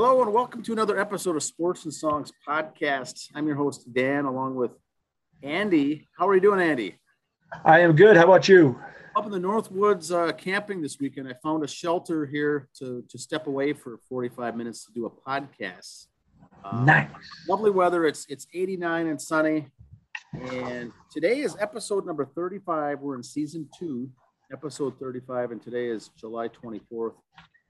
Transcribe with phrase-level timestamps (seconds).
[0.00, 3.30] Hello and welcome to another episode of Sports and Songs podcast.
[3.34, 4.70] I'm your host Dan, along with
[5.42, 6.06] Andy.
[6.16, 7.00] How are you doing, Andy?
[7.64, 8.16] I am good.
[8.16, 8.80] How about you?
[9.16, 11.26] Up in the Northwoods uh, camping this weekend.
[11.26, 15.10] I found a shelter here to to step away for 45 minutes to do a
[15.10, 16.06] podcast.
[16.62, 17.10] Um, nice.
[17.48, 18.06] Lovely weather.
[18.06, 19.66] It's it's 89 and sunny.
[20.32, 23.00] And today is episode number 35.
[23.00, 24.08] We're in season two,
[24.52, 27.14] episode 35, and today is July 24th,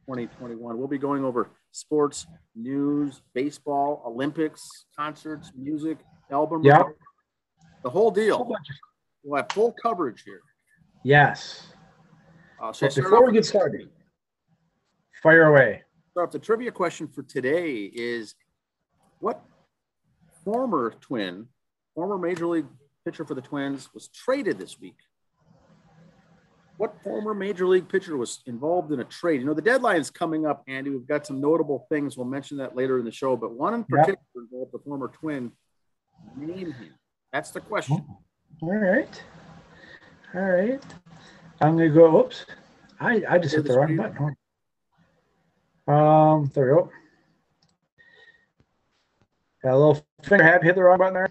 [0.04, 0.76] 2021.
[0.76, 5.98] We'll be going over sports, news, baseball, Olympics, concerts, music,
[6.30, 6.82] album, yeah,
[7.82, 8.50] the whole deal.
[9.24, 10.40] We'll have full coverage here.
[11.04, 11.68] Yes.
[12.60, 13.88] Uh, so before we get started,
[15.22, 15.82] fire away.
[16.12, 18.34] Start the trivia question for today is
[19.20, 19.42] what
[20.44, 21.46] former twin,
[21.94, 22.66] former major league
[23.04, 24.96] pitcher for the Twins, was traded this week?
[26.78, 29.40] What former major league pitcher was involved in a trade?
[29.40, 30.90] You know, the deadline is coming up, Andy.
[30.90, 32.16] We've got some notable things.
[32.16, 34.44] We'll mention that later in the show, but one in particular yep.
[34.44, 35.50] involved the former twin.
[36.36, 36.94] Name him.
[37.32, 38.06] That's the question.
[38.62, 39.22] All right.
[40.32, 40.80] All right.
[41.60, 42.20] I'm gonna go.
[42.20, 42.46] Oops.
[43.00, 44.36] I, I just hit the wrong button.
[45.88, 46.90] Um, there we go.
[49.64, 51.28] Got a little finger hit the wrong button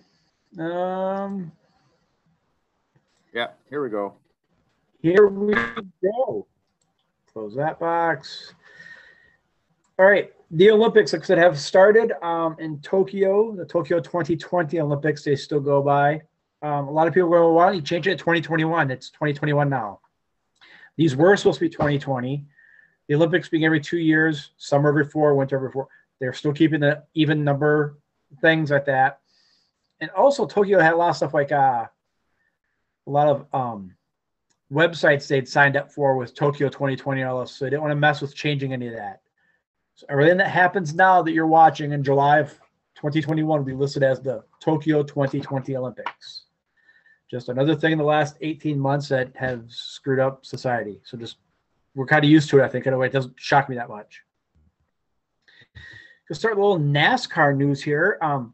[0.58, 0.68] there.
[0.68, 1.54] Um.
[3.34, 4.16] Yeah, here we go.
[5.00, 5.54] Here we
[6.02, 6.48] go.
[7.32, 8.54] Close that box.
[10.00, 10.34] All right.
[10.52, 13.54] The Olympics, like I said, have started um, in Tokyo.
[13.56, 16.22] The Tokyo 2020 Olympics, they still go by.
[16.62, 18.90] Um, a lot of people go, why don't you change it to 2021?
[18.90, 20.00] It's 2021 now.
[20.96, 22.46] These were supposed to be 2020.
[23.08, 25.88] The Olympics being every two years, summer every four, winter every four.
[26.20, 27.98] They're still keeping the even number
[28.42, 29.20] things like that.
[30.00, 31.86] And also, Tokyo had a lot of stuff like uh,
[33.06, 33.97] a lot of um,
[34.72, 37.96] websites they'd signed up for with Tokyo 2020 all this, so they didn't want to
[37.96, 39.22] mess with changing any of that.
[39.96, 42.50] So everything that happens now that you're watching in July of
[42.96, 46.44] 2021 will be listed as the Tokyo 2020 Olympics.
[47.30, 51.02] Just another thing in the last 18 months that has screwed up society.
[51.04, 51.38] So just
[51.96, 53.08] we're kind of used to it, I think, in a way.
[53.08, 54.22] It doesn't shock me that much.
[56.28, 58.18] To start a little NASCAR news here.
[58.22, 58.54] Um,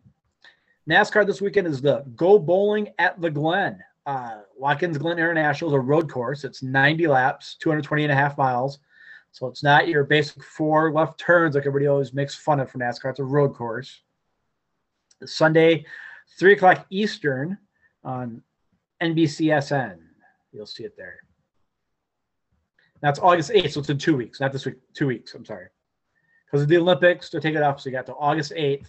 [0.90, 5.76] NASCAR this weekend is the Go Bowling at the Glen uh, Watkins Glen International is
[5.76, 6.46] a road course.
[6.46, 8.80] It's 90 laps, 220 and a half miles.
[9.34, 12.78] So it's not your basic four left turns like everybody always makes fun of for
[12.78, 13.10] NASCAR.
[13.10, 14.04] It's a road course.
[15.26, 15.86] Sunday,
[16.40, 17.58] 3 o'clock Eastern
[18.06, 18.42] on
[19.02, 19.98] NBCSN.
[20.54, 21.20] You'll see it there.
[23.02, 25.34] That's August 8th, so it's in two weeks, not this week, two weeks.
[25.34, 25.68] I'm sorry.
[26.46, 28.88] Because of the Olympics, they're taking it off, so you got to August 8th.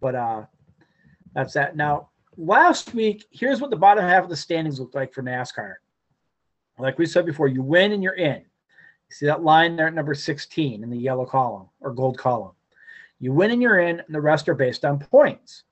[0.00, 0.44] But uh
[1.34, 1.74] that's that.
[1.74, 5.74] Now, last week, here's what the bottom half of the standings looked like for NASCAR.
[6.78, 8.36] Like we said before, you win and you're in.
[8.38, 12.52] You see that line there at number 16 in the yellow column or gold column.
[13.18, 15.64] You win and you're in, and the rest are based on points.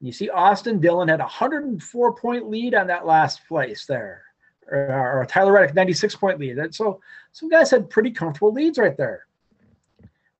[0.00, 4.24] You see, Austin Dillon had a 104 point lead on that last place there,
[4.68, 6.58] or, or Tyler Reddick 96 point lead.
[6.58, 9.26] And so some guys had pretty comfortable leads right there.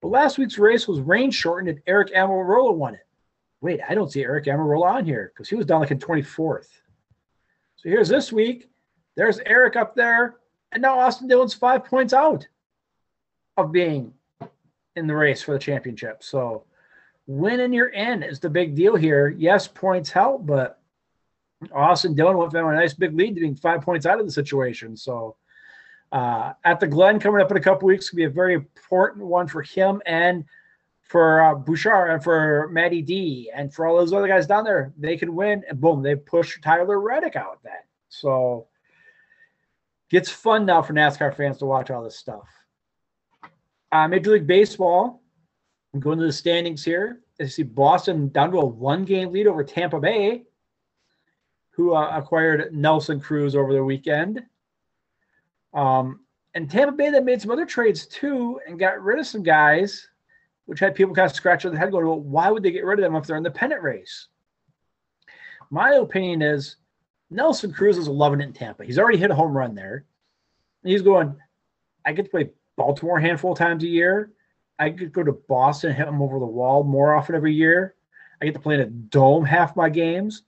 [0.02, 3.05] But last week's race was rain shortened, and Aric Almirola won it
[3.60, 6.68] wait, I don't see Aric Almirola on here because he was down like in 24th.
[7.76, 8.68] So here's this week.
[9.16, 10.36] There's Aric up there.
[10.72, 12.46] And now Austin Dillon's five points out
[13.56, 14.12] of being
[14.96, 16.22] in the race for the championship.
[16.22, 16.64] So
[17.26, 19.28] winning your in is the big deal here.
[19.28, 20.80] Yes, points help, but
[21.72, 24.32] Austin Dillon went from a nice big lead to being five points out of the
[24.32, 24.96] situation.
[24.96, 25.36] So
[26.12, 29.26] uh, at the Glen coming up in a couple weeks could be a very important
[29.26, 30.44] one for him and
[31.06, 34.92] for uh, Bouchard and for Matty D and for all those other guys down there,
[34.98, 35.62] they can win.
[35.68, 37.72] And boom, they push Tyler Reddick out then.
[38.08, 38.66] So
[40.10, 42.48] gets fun now for NASCAR fans to watch all this stuff.
[43.92, 45.22] Uh, Major League Baseball,
[45.94, 47.20] I'm going to the standings here.
[47.40, 50.42] I see Boston down to a one game lead over Tampa Bay,
[51.70, 54.42] who uh, acquired Nelson Cruz over the weekend.
[55.72, 56.20] Um,
[56.54, 60.09] and Tampa Bay that made some other trades too and got rid of some guys
[60.66, 62.98] which had people kind of scratching their head going, well, why would they get rid
[62.98, 64.28] of them if they're in the pennant race?
[65.71, 66.77] My opinion is
[67.30, 68.84] Nelson Cruz is loving it in Tampa.
[68.84, 70.04] He's already hit a home run there.
[70.84, 71.34] He's going,
[72.04, 74.30] I get to play Baltimore a handful of times a year.
[74.78, 77.95] I could go to Boston and hit them over the wall more often every year.
[78.41, 80.42] I get to play in a dome half my games.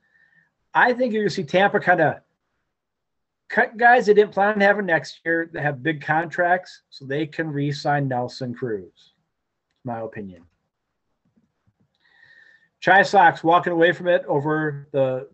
[0.74, 2.16] I think you're going to see Tampa kind of
[3.48, 7.26] cut guys they didn't plan on having next year that have big contracts so they
[7.26, 9.14] can re sign Nelson Cruz
[9.84, 10.42] my opinion.
[12.84, 15.28] Chi Sox walking away from it over the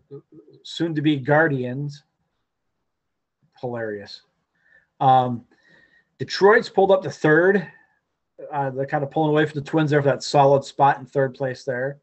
[0.63, 2.03] soon to be Guardians.
[3.61, 4.21] Hilarious.
[4.99, 5.45] Um,
[6.17, 7.67] Detroit's pulled up to third
[8.51, 11.05] Uh, they're kind of pulling away from the Twins there for that solid spot in
[11.05, 11.99] third place there.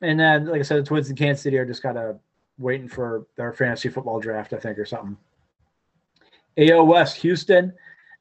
[0.00, 2.18] And then, like I said, the Twins in Kansas City are just kind of
[2.58, 5.16] waiting for their fantasy football draft, I think, or something.
[6.56, 7.72] AL West, Houston,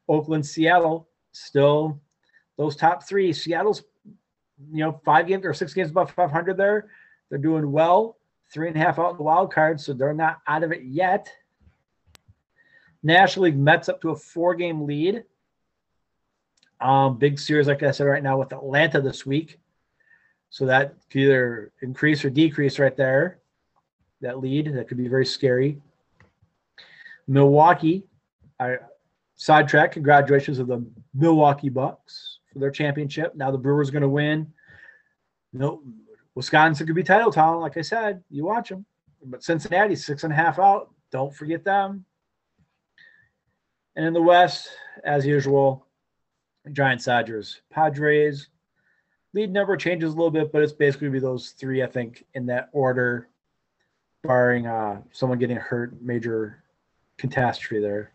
[0.08, 2.00] Oakland, Seattle, still
[2.58, 3.34] those top three.
[3.34, 3.84] Seattle's,
[4.72, 6.90] you know, five games or six games above 500 there.
[7.30, 8.18] They're doing well.
[8.54, 10.84] Three and a half out in the wild card, so they're not out of it
[10.84, 11.32] yet.
[13.02, 15.24] National League Mets up to a four game lead.
[16.82, 19.60] Um, big series, like I said, right now with Atlanta this week.
[20.50, 23.40] So that could either increase or decrease right there.
[24.20, 25.82] That lead that could be very scary.
[27.28, 28.04] Milwaukee,
[28.60, 28.78] I
[29.36, 29.94] sidetrack.
[29.94, 33.36] Congratulations of the Milwaukee Bucks for their championship.
[33.36, 34.54] Now the Brewers going to win.
[35.54, 35.82] No,
[36.36, 38.24] Wisconsin could be title town, like I said.
[38.30, 38.86] You watch them,
[39.24, 40.92] but Cincinnati six and a half out.
[41.12, 42.06] Don't forget them.
[43.96, 44.70] And in the West,
[45.04, 45.86] as usual,
[46.72, 48.48] Giants, Dodgers, Padres.
[49.34, 52.46] Lead number changes a little bit, but it's basically be those three, I think, in
[52.48, 53.30] that order,
[54.24, 56.64] barring uh, someone getting hurt, major
[57.18, 58.12] catastrophe there.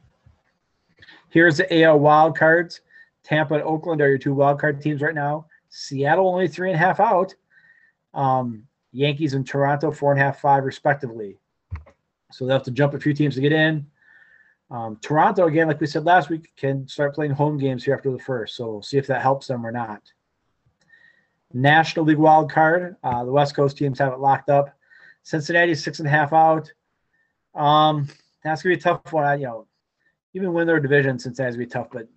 [1.31, 2.81] Here's the AL wild cards.
[3.27, 5.47] Tampa and Oakland are your two wild card teams right now.
[5.69, 7.35] Seattle only three and a half out.
[8.15, 8.63] Um,
[8.93, 11.37] Yankees and Toronto four and a half, five respectively.
[12.31, 13.87] So they'll have to jump a few teams to get in.
[14.71, 18.13] Um, Toronto, again, like we said last week, can start playing home games here after
[18.13, 18.55] the first.
[18.55, 20.03] So we'll see if that helps them or not.
[21.53, 22.95] National League wild card.
[23.03, 24.77] Uh, the West Coast teams have it locked up.
[25.25, 26.73] Cincinnati six and a half out.
[27.57, 28.09] Um,
[28.45, 29.25] that's gonna be a tough one.
[29.25, 29.67] I, you know,
[30.35, 31.89] even win their division, Cincinnati's gonna be tough.
[31.91, 32.09] But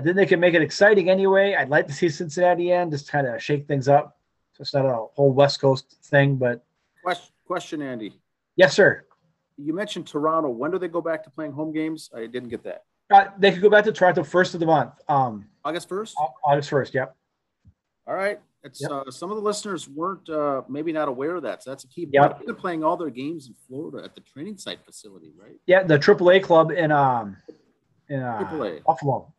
[0.00, 1.54] I think they can make it exciting anyway.
[1.54, 4.18] I'd like to see Cincinnati in, just kind of shake things up.
[4.52, 6.64] So it's not a whole West Coast thing, but
[7.02, 8.18] question, question, Andy.
[8.56, 9.04] Yes, sir
[9.64, 10.48] you mentioned Toronto.
[10.48, 12.10] When do they go back to playing home games?
[12.14, 12.84] I didn't get that.
[13.10, 14.92] Uh, they could go back to Toronto first of the month.
[15.08, 16.16] Um, August first.
[16.44, 16.94] August first.
[16.94, 17.14] Yep.
[18.06, 18.40] All right.
[18.62, 18.90] It's yep.
[18.90, 21.88] uh, some of the listeners weren't uh, maybe not aware of that, so that's a
[21.88, 22.06] key.
[22.12, 22.42] Yep.
[22.44, 25.56] They're playing all their games in Florida at the training site facility, right?
[25.66, 27.38] Yeah, the AAA club in um
[28.08, 28.84] in uh, AAA.
[28.84, 29.32] Buffalo,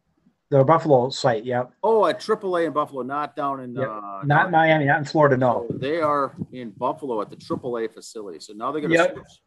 [0.51, 1.45] the Buffalo site.
[1.45, 1.73] Yep.
[1.81, 3.87] Oh, at AAA in Buffalo, not down in yep.
[3.89, 5.37] uh, not in Miami, not in Florida.
[5.37, 8.39] No, so they are in Buffalo at the AAA facility.
[8.39, 9.13] So now they're going to yep.
[9.13, 9.41] switch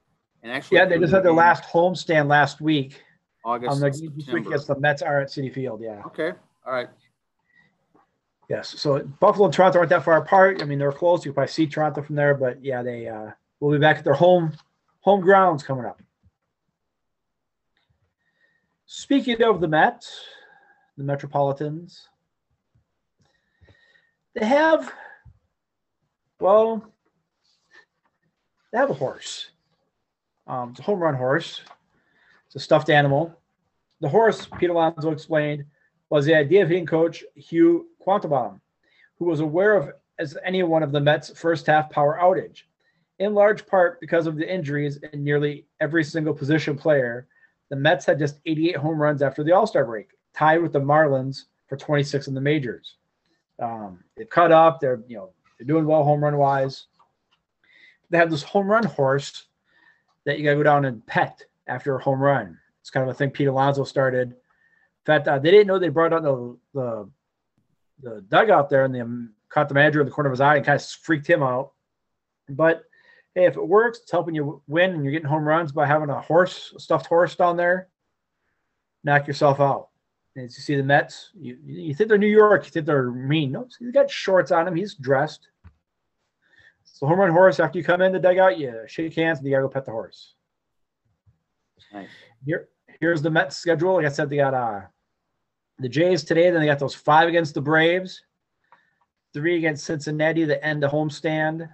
[0.45, 3.03] and actually, yeah, they just had their last homestand last week.
[3.47, 3.73] August.
[3.73, 5.81] On the this week against the Mets are at Citi Field.
[5.83, 6.03] Yeah.
[6.07, 6.33] Okay.
[6.67, 6.89] All right.
[8.49, 8.79] Yes.
[8.79, 10.63] So Buffalo and Toronto aren't that far apart.
[10.63, 11.25] I mean, they're close.
[11.25, 13.31] You can probably see Toronto from there, but yeah, they uh,
[13.61, 14.53] will be back at their home
[15.01, 16.01] home grounds coming up.
[18.85, 20.21] Speaking of the Mets,
[20.97, 22.09] the Metropolitans,
[24.35, 24.93] they have,
[26.41, 26.85] well,
[28.73, 29.51] they have a horse.
[30.47, 31.61] Um, it's a home run horse.
[32.47, 33.39] It's a stuffed animal.
[34.01, 35.65] The horse, Peter Alonso explained,
[36.11, 38.61] was the idea of hitting coach Hugh Quintana,
[39.19, 42.63] who was aware of as anyone of the Mets' first half power outage,
[43.19, 47.27] in large part because of the injuries in nearly every single position player.
[47.71, 50.81] The Mets had just 88 home runs after the All Star break, tied with the
[50.81, 52.97] Marlins for 26 in the majors.
[53.61, 54.81] Um, they've cut up.
[54.81, 56.87] They're you know they're doing well home run wise.
[58.11, 59.47] They have this home run horse
[60.25, 62.59] that you got to go down and pet after a home run.
[62.81, 64.31] It's kind of a thing Pete Alonso started.
[64.31, 64.37] In
[65.07, 67.11] fact, uh, they didn't know they brought out the, the
[68.03, 69.03] the dugout there and they
[69.49, 71.73] caught the manager in the corner of his eye and kind of freaked him out.
[72.49, 72.85] But
[73.35, 76.11] hey, if it works, it's helping you win and you're getting home runs by having
[76.11, 77.89] a horse, a stuffed horse down there.
[79.05, 79.89] Knock yourself out.
[80.37, 83.53] As you see the Mets, you, you think they're New York, you think they're mean.
[83.53, 84.75] No, he's got shorts on him.
[84.75, 85.49] He's dressed.
[86.83, 89.53] So home run horse, after you come in the dugout, you shake hands and you
[89.53, 90.35] gotta go pet the horse.
[91.93, 92.09] Nice.
[92.45, 92.69] Here,
[93.01, 93.95] here's the Mets schedule.
[93.95, 94.81] Like I said, they got uh
[95.79, 98.23] the Jays today, then they got those five against the Braves,
[99.33, 101.69] three against Cincinnati, the end of homestand.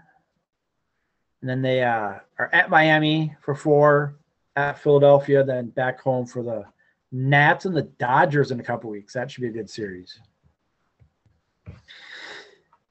[1.40, 4.16] And then they uh, are at Miami for four,
[4.56, 6.64] at Philadelphia, then back home for the
[7.12, 9.14] Nats and the Dodgers in a couple weeks.
[9.14, 10.18] That should be a good series.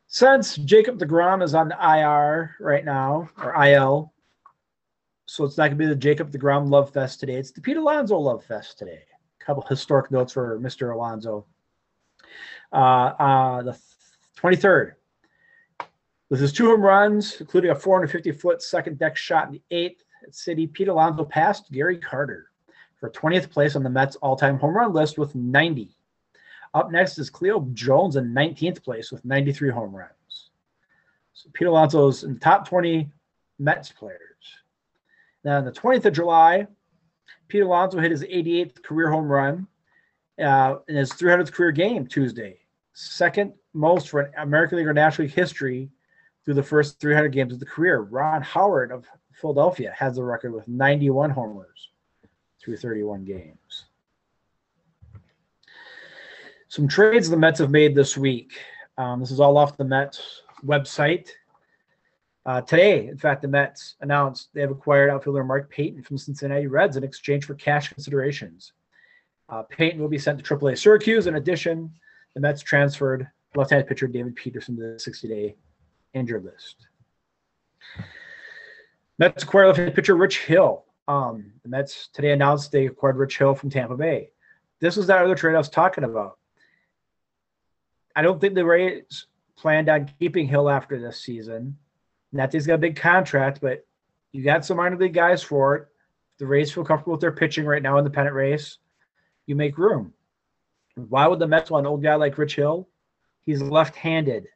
[0.08, 4.14] Since Jacob DeGrom is on the IR right now, or IL,
[5.28, 7.36] so it's not going to be the Jacob DeGrom Love Fest today.
[7.36, 9.04] It's the Pete Alonso Love Fest today.
[9.40, 10.94] A couple historic notes for Mr.
[10.94, 11.46] Alonso.
[12.74, 13.80] Uh, uh, the
[14.42, 14.94] 23rd,
[16.30, 20.04] with his two home runs, including a 450 foot second deck shot in the eighth
[20.24, 22.49] at Citi, Pete Alonso passed Gary Carter
[23.00, 25.96] for 20th place on the Mets all time home run list with 90.
[26.74, 30.50] Up next is Cleon Jones in 19th place with 93 home runs.
[31.34, 33.10] So Pete Alonso's in the top 20
[33.58, 34.20] Mets players.
[35.44, 36.68] Now, on the 20th of July,
[37.48, 39.68] Pete Alonso hit his 88th career home run.
[40.42, 42.60] uh, in his 300th career game Tuesday,
[42.94, 45.90] second most for an American League or National League history
[46.46, 48.02] through the first 300 games of the career.
[48.02, 51.90] Ryan Howard of Philadelphia has the record with 91 homers
[52.62, 53.86] through 31 games.
[56.68, 58.54] Some trades the Mets have made this week.
[58.98, 61.30] Um, this is all off the Mets website.
[62.46, 66.68] Uh, today, in fact, the Mets announced they have acquired outfielder Mark Payton from Cincinnati
[66.68, 68.74] Reds in exchange for cash considerations.
[69.50, 71.28] Uh, Payton will be sent to AAA Syracuse.
[71.28, 71.92] In addition,
[72.36, 75.56] the Mets transferred left-handed pitcher David Peterson to the 60-day
[76.14, 76.88] injured list.
[79.18, 80.86] Mets acquired left-handed pitcher Rich Hill.
[81.10, 84.30] Um, the Mets today announced they acquired Rich Hill from Tampa Bay.
[84.80, 86.38] This was that other trade I was talking about.
[88.16, 89.26] I don't think the Rays
[89.58, 91.76] planned on keeping Hill after this season.
[92.32, 93.88] Not he's got a big contract, but
[94.32, 95.88] you got some minor league guys for it.
[96.38, 98.78] The Rays feel comfortable with their pitching right now in the pennant race.
[99.48, 100.14] You make room.
[100.94, 102.88] Why would the Mets want an old guy like Rich Hill?
[103.46, 104.48] He's left-handed.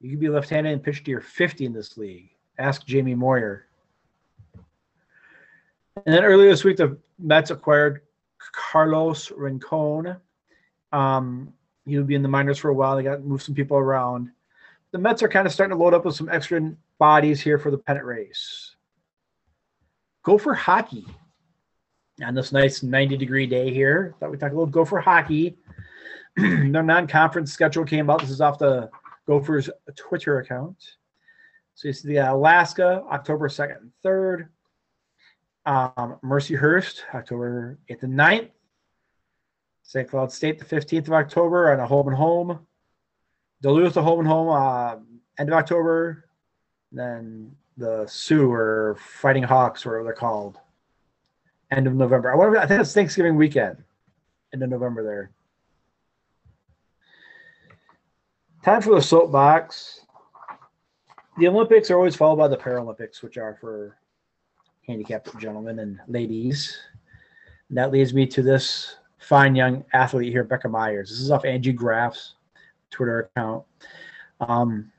[0.00, 2.30] You could be left-handed and pitch to your 50 in this league.
[2.58, 3.67] Ask Jamie Moyer.
[6.06, 8.02] And then earlier this week, the Mets acquired
[8.52, 10.16] Carlos Rincon.
[10.92, 11.52] Um,
[11.86, 12.96] he would be in the minors for a while.
[12.96, 14.30] They got to move some people around.
[14.92, 17.70] The Mets are kind of starting to load up with some extra bodies here for
[17.70, 18.74] the pennant race.
[20.22, 21.06] Gopher Hockey
[22.24, 24.14] on this nice 90 degree day here.
[24.18, 25.56] Thought we'd talk a little Gopher Hockey.
[26.36, 28.20] Their non-conference schedule came out.
[28.20, 28.90] This is off the
[29.26, 30.96] Gophers Twitter account.
[31.74, 34.48] So you see the Alaska, October 2nd and 3rd.
[35.68, 38.48] Um, Mercyhurst, October 8th and 9th.
[39.82, 40.08] St.
[40.08, 42.66] Cloud State, the 15th of October on a home and home.
[43.60, 44.96] Duluth, a home and home, uh,
[45.38, 46.24] end of October.
[46.90, 50.56] Then the Sioux or Fighting Hawks, whatever they're called,
[51.70, 52.32] end of November.
[52.32, 52.58] I wonder.
[52.58, 53.76] I think it's Thanksgiving weekend,
[54.54, 55.30] end of November there.
[58.64, 60.00] Time for the soapbox.
[61.36, 63.98] The Olympics are always followed by the Paralympics, which are for
[64.88, 66.76] handicapped gentlemen and ladies.
[67.68, 71.10] And that leads me to this fine young athlete here, Becca Myers.
[71.10, 72.34] This is off Angie Graff's
[72.90, 73.64] Twitter account.
[74.40, 74.90] Um,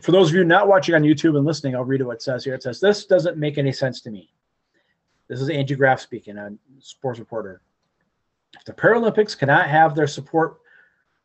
[0.00, 2.44] for those of you not watching on YouTube and listening, I'll read what it says
[2.44, 2.54] here.
[2.54, 4.30] It says, This doesn't make any sense to me.
[5.28, 7.62] This is Angie Graff speaking, a sports reporter.
[8.54, 10.58] If the Paralympics cannot have their support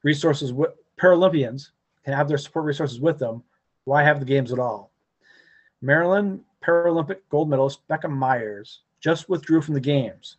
[0.04, 1.72] resources with Paralympians
[2.04, 3.44] can have their support resources with them,
[3.84, 4.92] why have the games at all?
[5.82, 10.38] Maryland Paralympic gold medalist Becca Myers just withdrew from the games.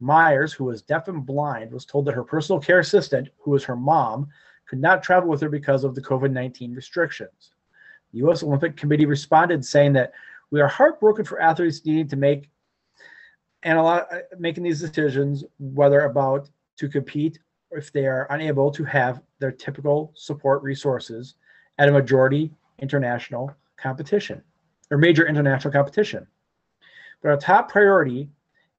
[0.00, 3.64] Myers, who was deaf and blind, was told that her personal care assistant, who was
[3.64, 4.28] her mom,
[4.66, 7.52] could not travel with her because of the COVID 19 restrictions.
[8.12, 8.42] The U.S.
[8.42, 10.12] Olympic Committee responded saying that
[10.50, 12.48] we are heartbroken for athletes needing to make
[13.64, 17.38] and a lot making these decisions whether about to compete
[17.70, 21.34] or if they are unable to have their typical support resources
[21.78, 24.42] at a majority international competition
[24.90, 26.26] or major international competition.
[27.22, 28.28] But our top priority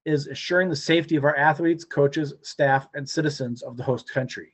[0.05, 4.53] is assuring the safety of our athletes, coaches, staff, and citizens of the host country.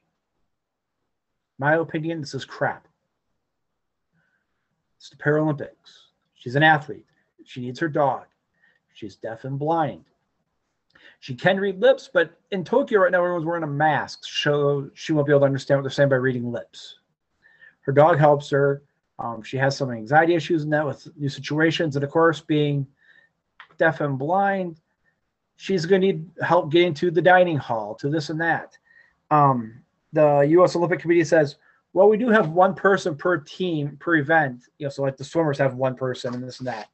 [1.59, 2.87] My opinion, this is crap.
[4.97, 6.07] It's the Paralympics.
[6.35, 7.05] She's an athlete.
[7.43, 8.25] She needs her dog.
[8.93, 10.05] She's deaf and blind.
[11.19, 15.13] She can read lips, but in Tokyo right now, everyone's wearing a mask, so she
[15.13, 16.99] won't be able to understand what they're saying by reading lips.
[17.81, 18.83] Her dog helps her.
[19.21, 22.87] Um, she has some anxiety issues in that with new situations, and of course, being
[23.77, 24.77] deaf and blind,
[25.57, 28.77] she's going to need help getting to the dining hall, to this and that.
[29.29, 30.75] Um, the U.S.
[30.75, 31.57] Olympic Committee says,
[31.93, 34.63] well, we do have one person per team per event.
[34.77, 36.89] You know, so like the swimmers have one person and this and that.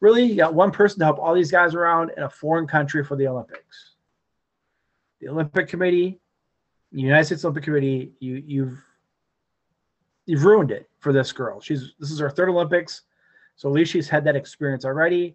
[0.00, 3.04] Really, you got one person to help all these guys around in a foreign country
[3.04, 3.96] for the Olympics.
[5.20, 6.20] The Olympic Committee,
[6.92, 8.84] the United States Olympic Committee, you you've
[10.28, 11.58] you've ruined it for this girl.
[11.60, 13.02] She's this is her third Olympics,
[13.56, 15.34] so at least she's had that experience already.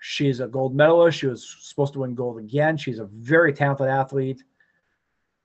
[0.00, 1.18] She's a gold medalist.
[1.18, 2.76] She was supposed to win gold again.
[2.76, 4.42] She's a very talented athlete,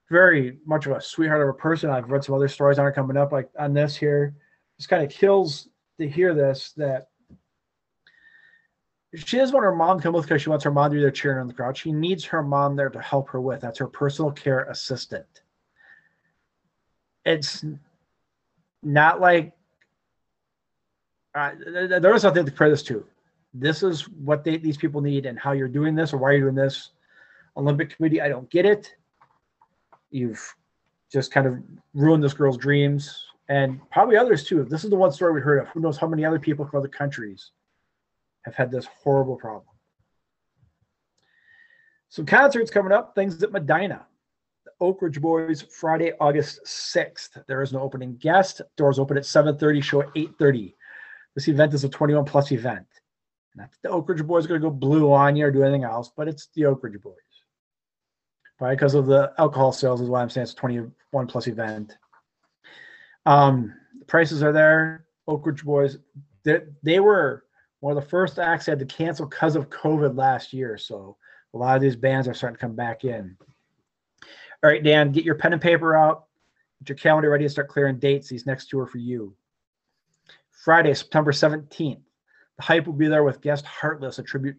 [0.09, 1.89] very much of a sweetheart of a person.
[1.89, 4.35] I've read some other stories on her coming up like on this here.
[4.77, 7.07] Just kind of kills to hear this that
[9.15, 11.01] she doesn't want her mom to come with because she wants her mom to be
[11.01, 11.77] there cheering on the crowd.
[11.77, 13.61] She needs her mom there to help her with.
[13.61, 15.43] That's her personal care assistant.
[17.25, 17.63] It's
[18.83, 19.53] not like
[21.35, 23.05] uh, there is something to compare this to.
[23.53, 26.41] This is what they, these people need and how you're doing this or why you're
[26.41, 26.91] doing this.
[27.57, 28.95] Olympic Committee, I don't get it.
[30.09, 30.41] You've
[31.11, 31.57] just kind of
[31.93, 34.63] ruined this girl's dreams and probably others too.
[34.63, 35.67] This is the one story we heard of.
[35.69, 37.51] Who knows how many other people from other countries
[38.43, 39.65] have had this horrible problem.
[42.09, 44.05] Some concerts coming up, things at Medina.
[44.79, 47.43] Oak Ridge Boys Friday, August 6th.
[47.47, 48.61] There is no opening guest.
[48.77, 50.75] Doors open at 7:30, show at 8:30.
[51.35, 52.87] This event is a 21 plus event.
[53.55, 55.63] Not that the Oak Ridge Boys are going to go blue on you or do
[55.63, 57.15] anything else, but it's the Oak Ridge Boys.
[58.57, 61.97] Probably because of the alcohol sales is why I'm saying it's a 21 plus event.
[63.25, 65.05] Um, the prices are there.
[65.27, 65.97] Oak Ridge Boys,
[66.43, 67.43] they, they were
[67.79, 70.77] one of the first acts had to cancel because of COVID last year.
[70.77, 71.17] So
[71.53, 73.35] a lot of these bands are starting to come back in.
[74.63, 76.25] All right, Dan, get your pen and paper out.
[76.79, 78.29] Get your calendar ready to start clearing dates.
[78.29, 79.33] These next two are for you.
[80.51, 81.99] Friday, September 17th.
[82.57, 84.57] The hype will be there with guest Heartless, a tribute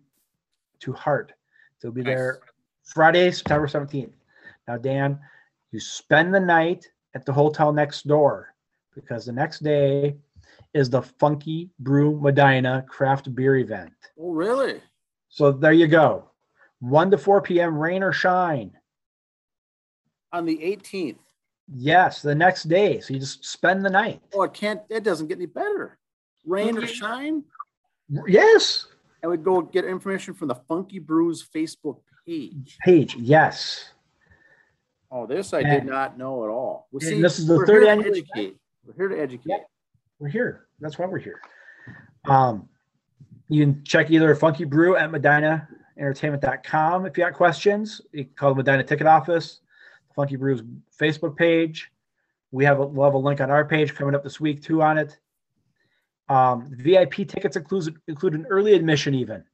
[0.81, 1.33] to Heart.
[1.81, 2.15] They'll be Nice.
[2.17, 2.39] there
[2.85, 4.13] Friday, September 17th.
[4.67, 5.21] Now, Dan,
[5.71, 8.55] you spend the night at the hotel next door
[8.95, 10.17] because the next day
[10.75, 13.93] is the Funky Brew Medina craft beer event.
[14.19, 14.81] Oh, really?
[15.29, 16.31] So there you go.
[16.81, 18.73] 1 to 4 p.m., rain or shine.
[20.33, 21.19] On the 18th.
[21.75, 23.01] Yes, the next day.
[23.01, 24.21] So you just spend the night.
[24.35, 25.99] Oh, it can't, it doesn't get any better.
[26.47, 27.45] Rain or shine?
[28.27, 28.87] Yes.
[29.23, 32.77] I would go get information from the Funky Brews Facebook page.
[32.85, 33.93] Page, yes.
[35.11, 35.75] Oh, this I Yeah.
[35.81, 36.89] did not know at all.
[36.91, 38.27] Well, And this is the we're third here to annual event.
[38.35, 38.57] educate.
[38.85, 39.61] We're here to educate.
[40.19, 40.67] We're here.
[40.81, 41.41] That's why we're here.
[42.25, 42.69] Um,
[43.49, 48.01] you can check either Funky Brew at MedinaEntertainment.com if you got questions.
[48.13, 49.61] You can call the Medina Ticket Office,
[50.15, 50.63] Funky Brew's
[51.01, 51.91] Facebook page.
[52.51, 54.83] We have a, we'll have a link on our page coming up this week too
[54.83, 55.19] on it.
[56.29, 59.45] Um, VIP tickets includes include an early admission, even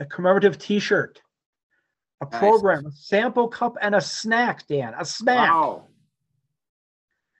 [0.00, 1.20] a commemorative T-shirt,
[2.20, 2.38] a Nice.
[2.38, 4.66] program, a sample cup, and a snack.
[4.66, 5.50] Dan, a snack.
[5.50, 5.84] Wow.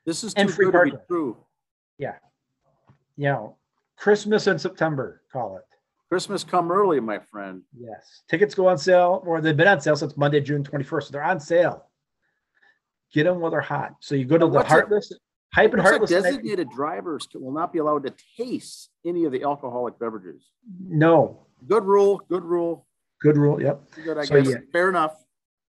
[0.07, 1.37] This is too And free good to be true.
[3.17, 3.57] You know,
[3.97, 5.23] Christmas in September.
[5.33, 5.65] Call it.
[6.09, 7.63] Christmas come early, my friend.
[7.79, 8.23] Yes.
[8.29, 11.03] Tickets go on sale, or they've been on sale since Monday, June 21st.
[11.05, 11.87] So they're on sale.
[13.15, 13.95] Get them while they're hot.
[14.01, 15.13] So you go to the what's a- Heartless,
[15.55, 16.11] Hype and Heartless.
[16.11, 20.51] Night- designated drivers will not be allowed to taste any of the alcoholic beverages.
[20.81, 21.47] No.
[21.69, 22.87] Good rule, good rule.
[23.21, 23.63] Good rule.
[23.63, 23.91] Yep.
[24.05, 24.51] Good, I So, guess.
[24.53, 24.57] yeah.
[24.73, 25.15] Fair enough.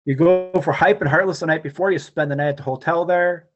[0.05, 1.91] You go for Hype and Heartless the night before.
[1.91, 3.49] You spend the night at the hotel there.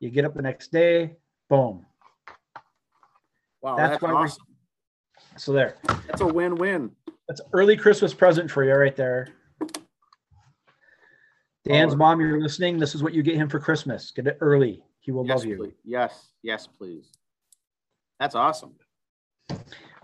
[0.00, 1.16] You get up the next day.
[1.48, 1.86] Boom.
[3.62, 4.46] Wow, That's that's, awesome.
[5.36, 5.76] So there.
[6.06, 6.90] That's a win-win.
[7.28, 9.28] That's early Christmas present for you right there.
[11.64, 11.96] Dan's Oh.
[11.96, 12.78] mom, you're listening.
[12.78, 14.10] This is what you get him for Christmas.
[14.10, 14.82] Get it early.
[15.00, 15.56] He will Yes, love you.
[15.56, 15.74] please.
[15.84, 17.12] Yes, yes, please.
[18.18, 18.74] That's awesome.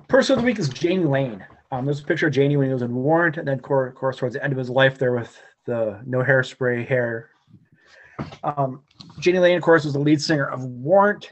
[0.09, 1.45] Person of the week is Jani Lane.
[1.73, 4.19] Um, there's a picture of Jani when he was in Warrant, and then, of course,
[4.19, 7.31] towards the end of his life, there with the no hairspray hair.
[8.45, 8.83] Um,
[9.21, 11.31] Jani Lane, of course, was the lead singer of Warrant,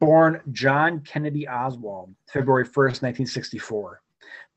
[0.00, 4.02] born John Kennedy Oswald, February 1st, 1964.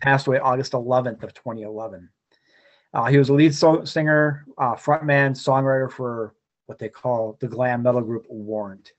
[0.01, 2.09] Passed away August 11th of 2011.
[2.93, 6.36] Uh, he was a lead singer, uh, frontman, songwriter for
[6.67, 8.93] what they call the glam metal group Warrant.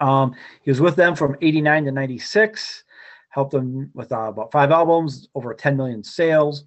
[0.00, 2.84] Um, he was with them from 89 to 96,
[3.30, 6.64] helped them with uh, about five albums, over 10 million sales.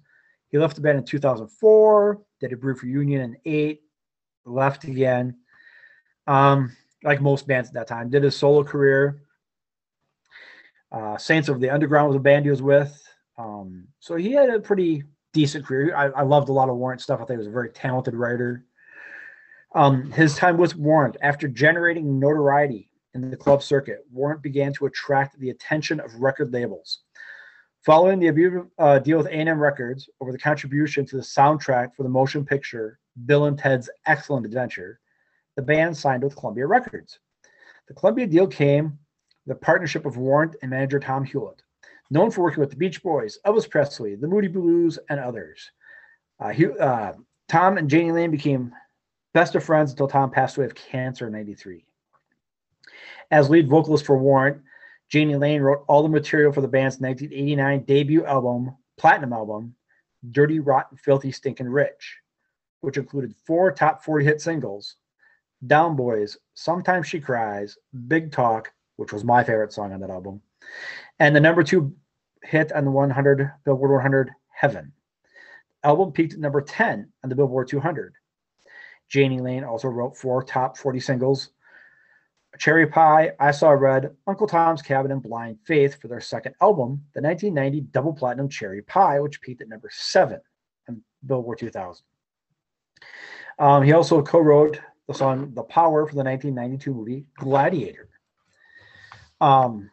[0.50, 3.82] He left the band in 2004, did a brief reunion in eight,
[4.44, 5.36] left again.
[6.26, 9.22] Um, like most bands at that time, did his solo career.
[10.90, 13.06] Uh, Saints of the Underground was a band he was with.
[13.36, 15.04] Um, so he had a pretty
[15.38, 15.94] decent career.
[15.94, 17.20] I, I loved a lot of Warrant stuff.
[17.20, 18.64] I think he was a very talented writer.
[19.72, 24.86] Um, his time with Warrant, after generating notoriety in the club circuit, Warrant began to
[24.86, 27.02] attract the attention of record labels.
[27.84, 32.08] Following the uh, deal with A&M Records over the contribution to the soundtrack for the
[32.08, 34.98] motion picture Bill and Ted's Excellent Adventure,
[35.54, 37.20] the band signed with Columbia Records.
[37.86, 38.98] The Columbia deal came
[39.46, 41.60] the partnership of Warrant and manager Tom Hulett,
[42.10, 45.70] known for working with the Beach Boys, Elvis Presley, the Moody Blues, and others.
[46.40, 47.14] Uh, Hew- uh,
[47.48, 48.72] Tom and Jani Lane became
[49.34, 51.84] best of friends until Tom passed away of cancer in 93.
[53.30, 54.62] As lead vocalist for Warrant,
[55.12, 59.74] Jani Lane wrote all the material for the band's 1989 debut album, platinum album,
[60.30, 62.18] Dirty, Rotten, Filthy, Stinkin' Rich,
[62.80, 64.96] which included four top 40 hit singles
[65.66, 70.42] Down Boys, Sometimes She Cries, Big Talk, which was my favorite song on that album,
[71.18, 71.94] and the number two
[72.42, 74.92] hit on the 100 Billboard 100, Heaven.
[75.84, 78.14] Album peaked at number 10 on the Billboard 200.
[79.12, 81.50] Jani Lane also wrote four top 40 singles
[82.58, 87.04] Cherry Pie, I Saw Red, Uncle Tom's Cabin, and Blind Faith for their second album,
[87.14, 90.40] the 1990 double platinum Cherry Pie, which peaked at number seven
[90.88, 92.04] on Billboard 2000.
[93.58, 98.08] Um, he also co wrote the song The Power for the 1992 movie Gladiator.
[99.40, 99.90] Um,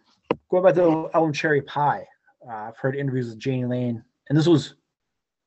[0.49, 2.05] going back to album Cherry Pie,
[2.47, 4.75] uh, I've heard interviews with Jani Lane, and this was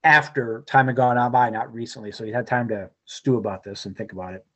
[0.04, 2.12] after time had gone on by, not recently.
[2.12, 4.46] So he had time to stew about this and think about it.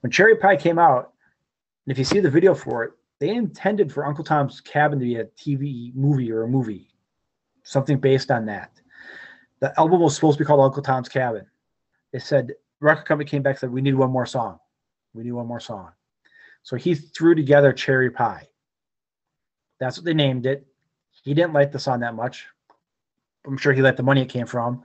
[0.00, 1.12] When Cherry Pie came out,
[1.86, 5.04] and if you see the video for it, they intended for Uncle Tom's Cabin to
[5.04, 6.88] be a TV movie or a movie,
[7.62, 8.80] something based on that.
[9.60, 11.46] The album was supposed to be called Uncle Tom's Cabin.
[12.12, 14.58] They said record company came back and said we need one more song.
[15.14, 15.92] We need one more song.
[16.62, 18.48] So he threw together Cherry Pie.
[19.82, 20.64] That's what they named it.
[21.24, 22.46] He didn't like the song that much.
[23.44, 24.84] I'm sure he liked the money it came from.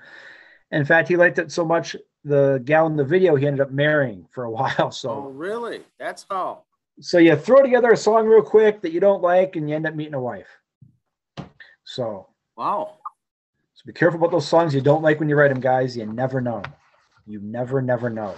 [0.72, 3.70] In fact, he liked it so much, the gal in the video he ended up
[3.70, 4.90] marrying for a while.
[4.90, 5.82] So Oh, really?
[6.00, 6.64] That's how.
[7.00, 9.86] so you throw together a song real quick that you don't like and you end
[9.86, 10.50] up meeting a wife.
[11.84, 12.26] So
[12.58, 12.96] Wow.
[13.76, 15.96] so be careful about those songs you don't like when you write them, guys.
[15.96, 16.64] You never know.
[17.28, 18.34] You never, never know.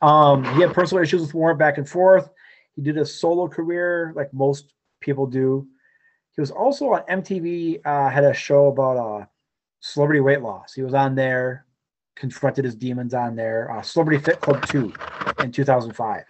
[0.00, 2.30] Um, he had personal issues with Warren back and forth.
[2.74, 4.72] He did a solo career like most
[5.04, 5.66] people do.
[6.34, 9.26] He was also on MTV, uh, had a show about uh,
[9.80, 10.72] celebrity weight loss.
[10.72, 11.66] He was on there,
[12.16, 13.70] confronted his demons on there.
[13.70, 14.92] Uh, celebrity Fit Club 2
[15.40, 16.24] in 2005.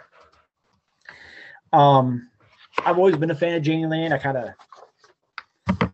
[1.73, 2.29] Um,
[2.85, 4.13] I've always been a fan of Jani Lane.
[4.13, 5.89] I kind of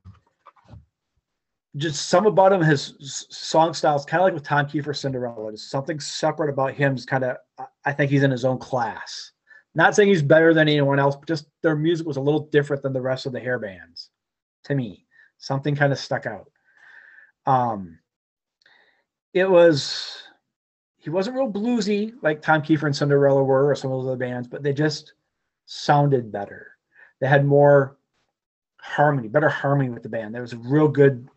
[1.77, 5.51] just some about him, his song style is kind of like with Tom Keifer Cinderella.
[5.51, 6.97] There's something separate about him.
[6.97, 7.37] Is kind of,
[7.85, 9.33] I think he's in his own class.
[9.75, 12.83] Not saying he's better than anyone else, but just their music was a little different
[12.83, 14.11] than the rest of the hair bands.
[14.65, 15.07] To me,
[15.39, 16.51] something kind of stuck out.
[17.47, 17.99] Um,
[19.33, 20.23] it was
[20.99, 24.17] he wasn't real bluesy like Tom Keifer and Cinderella were, or some of those other
[24.17, 25.15] bands, but they just
[25.67, 26.77] sounded better.
[27.21, 27.97] They had more
[28.79, 30.35] harmony, better harmony with the band.
[30.35, 31.29] There was real good.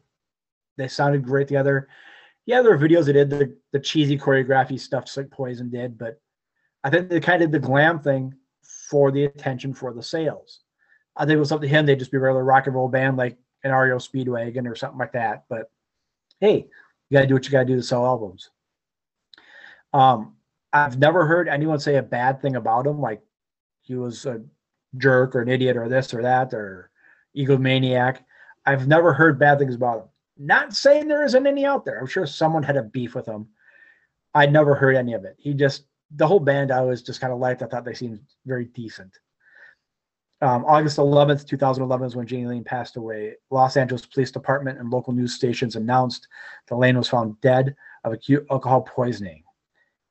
[0.78, 1.88] They sounded great together.
[2.46, 5.98] Yeah, there were videos that did the, the cheesy choreography stuff, just like Poison did,
[5.98, 6.20] but
[6.84, 8.34] I think they kind of did the glam thing
[8.90, 10.60] for the attention for the sales.
[11.16, 11.86] I think it was up to him.
[11.86, 15.00] They'd just be a regular rock and roll band like an REO Speedwagon or something
[15.00, 15.46] like that.
[15.50, 15.72] But
[16.40, 16.68] hey,
[17.10, 18.50] you got to do what you got to do to sell albums.
[19.94, 20.36] Um,
[20.72, 23.22] I've never heard anyone say a bad thing about him, like
[23.84, 24.42] he was a
[24.98, 26.90] jerk or an idiot or this or that or
[27.38, 28.20] egomaniac.
[28.66, 30.06] I've never heard bad things about him.
[30.38, 32.00] Not saying there isn't any out there.
[32.00, 33.48] I'm sure someone had a beef with him.
[34.34, 35.36] I never heard any of it.
[35.38, 35.84] He just
[36.16, 37.62] the whole band I was just kind of liked.
[37.62, 39.18] I thought they seemed very decent.
[40.42, 43.36] Um, August 11th, 2011 is when Jani Lane passed away.
[43.50, 46.28] Los Angeles Police Department and local news stations announced
[46.68, 49.44] that Lane was found dead of acute alcohol poisoning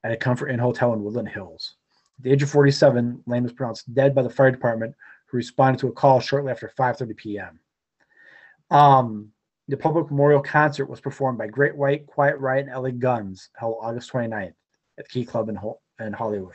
[0.04, 1.74] at a Comfort Inn hotel in Woodland Hills.
[2.18, 4.94] At the age of 47, Lane was pronounced dead by the fire department,
[5.26, 7.60] who responded to a call shortly after 5:30 p.m.
[8.70, 9.32] Um,
[9.68, 13.76] the public memorial concert was performed by Great White, Quiet Riot, and LA Guns, held
[13.80, 14.54] August 29th
[14.98, 16.54] at the Key Club in, Ho- in Hollywood.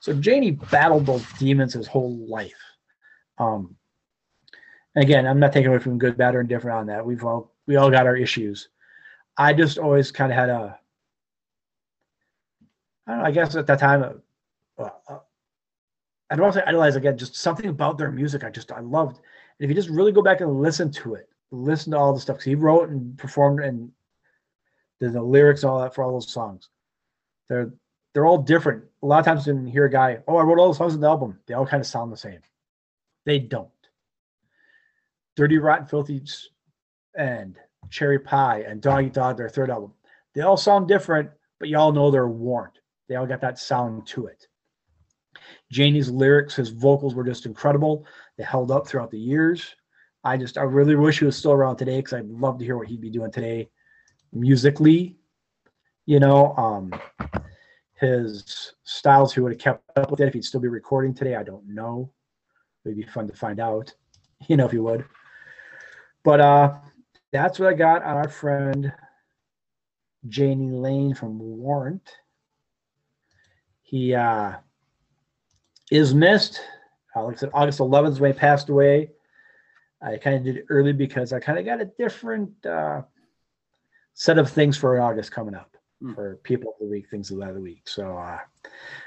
[0.00, 2.52] So Jani battled those demons his whole life.
[3.38, 3.76] Um,
[4.96, 7.04] again, I'm not taking away from good, bad, or indifferent on that.
[7.04, 8.68] We've all we all got our issues.
[9.36, 10.78] I just always kind of had a,
[13.06, 14.22] I don't know, I guess at that time,
[14.78, 15.18] uh, uh,
[16.30, 18.80] I don't want to say idolize again, just something about their music I just I
[18.80, 19.16] loved.
[19.16, 22.20] And if you just really go back and listen to it, listen to all the
[22.20, 23.90] stuff because he wrote and performed and
[25.00, 26.68] did the lyrics and all that for all those songs.
[27.48, 27.72] They're
[28.12, 28.84] they're all different.
[29.02, 30.94] A lot of times when you hear a guy, oh, I wrote all the songs
[30.94, 32.40] in the album, they all kind of sound the same.
[33.24, 33.68] They don't.
[35.36, 36.22] Dirty Rotten Filthy
[37.14, 37.56] and
[37.88, 39.92] Cherry Pie and Doggy Dog, their third album,
[40.34, 42.78] they all sound different, but you all know they're warned.
[43.08, 44.46] They all got that sound to it.
[45.70, 48.06] Jani's lyrics, his vocals were just incredible.
[48.36, 49.74] They held up throughout the years.
[50.22, 52.76] I just, I really wish he was still around today because I'd love to hear
[52.76, 53.70] what he'd be doing today
[54.32, 55.16] musically.
[56.06, 56.92] You know, um,
[58.00, 61.36] his styles, he would have kept up with it if he'd still be recording today.
[61.36, 62.10] I don't know.
[62.84, 63.94] It'd be fun to find out,
[64.48, 65.04] you know, if he would.
[66.24, 66.74] But uh,
[67.32, 68.92] that's what I got on our friend
[70.28, 72.10] Jani Lane from Warrant.
[73.82, 74.54] He uh,
[75.90, 76.60] is missed.
[77.14, 79.10] Uh, like I said, August 11th is when he passed away.
[80.02, 83.02] I kind of did it early because I kind of got a different uh,
[84.14, 86.14] set of things for August coming up Hmm.
[86.14, 87.82] for people of the week, things of the week.
[87.86, 88.38] So, uh,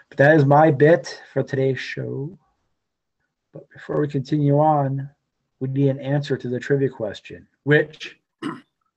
[0.10, 2.38] but that is my bit for today's show.
[3.52, 5.10] But before we continue on,
[5.60, 8.20] we need an answer to the trivia question, which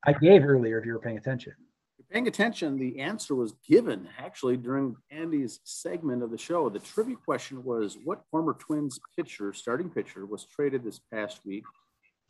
[0.05, 1.55] I gave earlier if you were paying attention.
[1.99, 6.69] You're paying attention, the answer was given actually during Andy's segment of the show.
[6.69, 11.65] The trivia question was what former Twins pitcher, starting pitcher, was traded this past week?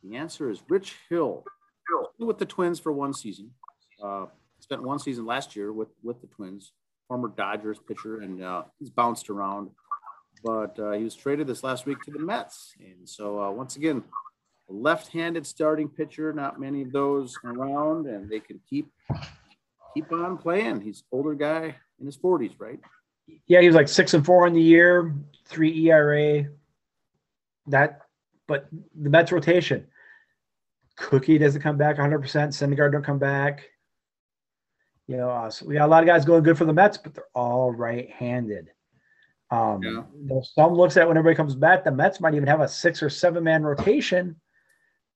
[0.04, 1.44] The answer is Rich Hill.
[2.14, 3.50] Still With the Twins for one season.
[4.02, 4.26] Uh,
[4.66, 6.72] spent one season last year with, with the Twins,
[7.06, 9.70] former Dodgers pitcher, and uh, he's bounced around.
[10.42, 12.74] But uh, he was traded this last week to the Mets.
[12.80, 14.02] And so, uh, once again,
[14.68, 16.32] left-handed starting pitcher.
[16.32, 18.90] Not many of those around, and they can keep
[19.94, 20.80] keep on playing.
[20.80, 22.80] He's older guy in his 40s, right?
[23.46, 25.14] Yeah, he was like six and four in the year,
[25.46, 26.46] three ERA.
[27.68, 28.00] That,
[28.48, 28.68] but
[29.00, 29.86] the Mets rotation.
[30.96, 32.20] Cookie doesn't come back 100%.
[32.20, 33.68] Syndergaard don't come back.
[35.06, 36.98] You know, uh, so we got a lot of guys going good for the Mets,
[36.98, 38.70] but they're all right-handed.
[39.50, 39.90] Um, yeah.
[39.90, 42.68] you know, some looks at when everybody comes back, the Mets might even have a
[42.68, 44.36] six or seven man rotation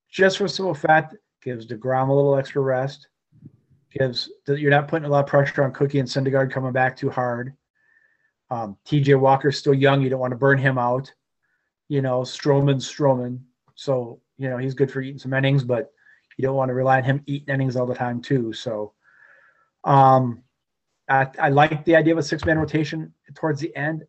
[0.09, 3.07] just for simple fact gives DeGrom a little extra rest.
[3.91, 7.09] Gives you're not putting a lot of pressure on Cookie and Syndergaard coming back too
[7.09, 7.53] hard.
[8.49, 10.01] Um, TJ Walker's still young.
[10.01, 11.11] You don't want to burn him out.
[11.89, 13.39] You know, Stroman's Stroman.
[13.75, 15.91] So, you know, he's good for eating some innings, but
[16.37, 18.53] you don't want to rely on him eating innings all the time, too.
[18.53, 18.93] So,
[19.83, 20.43] um,
[21.09, 24.03] I, I like the idea of a six man rotation towards the end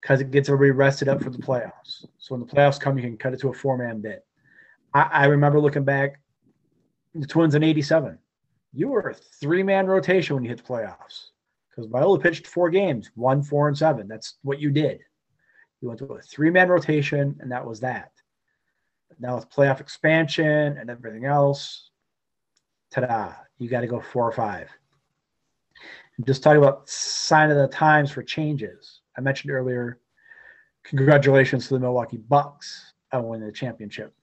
[0.00, 2.04] because it gets everybody rested up for the playoffs.
[2.18, 4.24] So when the playoffs come, you can cut it to a four man bit.
[4.94, 6.20] I, I remember looking back,
[7.14, 8.18] the Twins in '87.
[8.72, 11.28] You were a three man rotation when you hit the playoffs
[11.70, 14.08] because Viola pitched four games, one, four, and seven.
[14.08, 15.00] That's what you did.
[15.80, 18.12] You went to a three man rotation, and that was that.
[19.18, 21.90] Now with playoff expansion and everything else,
[22.90, 24.68] ta da, you got to go four or five.
[26.24, 29.00] Just talking about sign of the times for changes.
[29.16, 29.98] I mentioned earlier,
[30.84, 34.14] congratulations to the Milwaukee Bucks on winning the championship.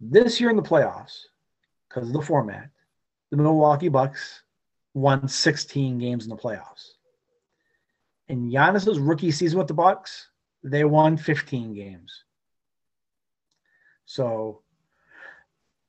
[0.00, 1.22] This year in the playoffs,
[1.88, 2.70] because of the format,
[3.30, 4.42] the Milwaukee Bucks
[4.94, 6.92] won 16 games in the playoffs.
[8.28, 10.28] In Giannis's rookie season with the Bucks,
[10.62, 12.24] they won 15 games.
[14.04, 14.62] So,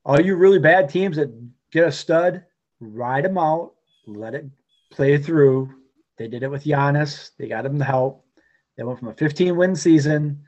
[0.05, 1.31] all you really bad teams that
[1.71, 2.43] get a stud,
[2.79, 3.73] ride them out,
[4.05, 4.45] let it
[4.91, 5.73] play through.
[6.17, 7.31] They did it with Giannis.
[7.37, 8.25] They got him the help.
[8.77, 10.43] They went from a 15 win season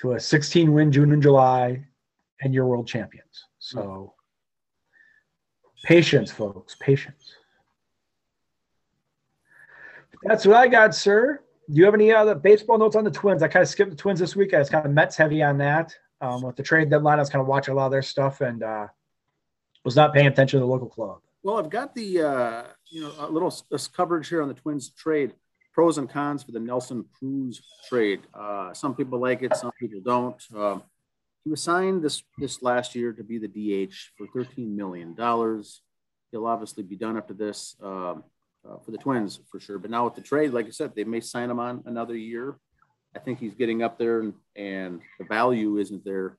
[0.00, 1.84] to a 16 win June and July
[2.40, 3.44] and you're world champions.
[3.58, 4.14] So
[5.84, 7.34] patience, folks, patience.
[10.22, 11.40] That's what I got, sir.
[11.70, 13.42] Do you have any other baseball notes on the Twins?
[13.42, 14.54] I kind of skipped the Twins this week.
[14.54, 15.94] I was kind of Mets heavy on that.
[16.20, 18.40] Um, with the trade deadline, I was kind of watching a lot of their stuff
[18.40, 18.86] and uh,
[19.84, 21.18] was not paying attention to the local club.
[21.42, 23.54] Well, I've got the uh, you know a little
[23.94, 25.34] coverage here on the Twins trade
[25.74, 28.20] pros and cons for the Nelson Cruz trade.
[28.32, 30.42] Uh, some people like it, some people don't.
[30.56, 30.84] Um,
[31.42, 35.82] he was signed this this last year to be the DH for thirteen million dollars.
[36.30, 38.24] He'll obviously be done after this um,
[38.68, 39.78] uh, for the Twins for sure.
[39.78, 42.56] But now with the trade, like I said, they may sign him on another year.
[43.14, 46.36] I think he's getting up there, and, and the value isn't there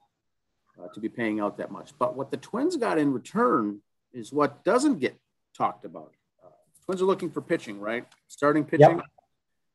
[0.82, 1.92] uh, to be paying out that much.
[1.98, 3.82] But what the Twins got in return
[4.14, 5.18] is what doesn't get
[5.56, 6.14] talked about.
[6.44, 6.50] Uh,
[6.86, 8.06] twins are looking for pitching, right?
[8.28, 8.98] Starting pitching.
[8.98, 9.06] Yep.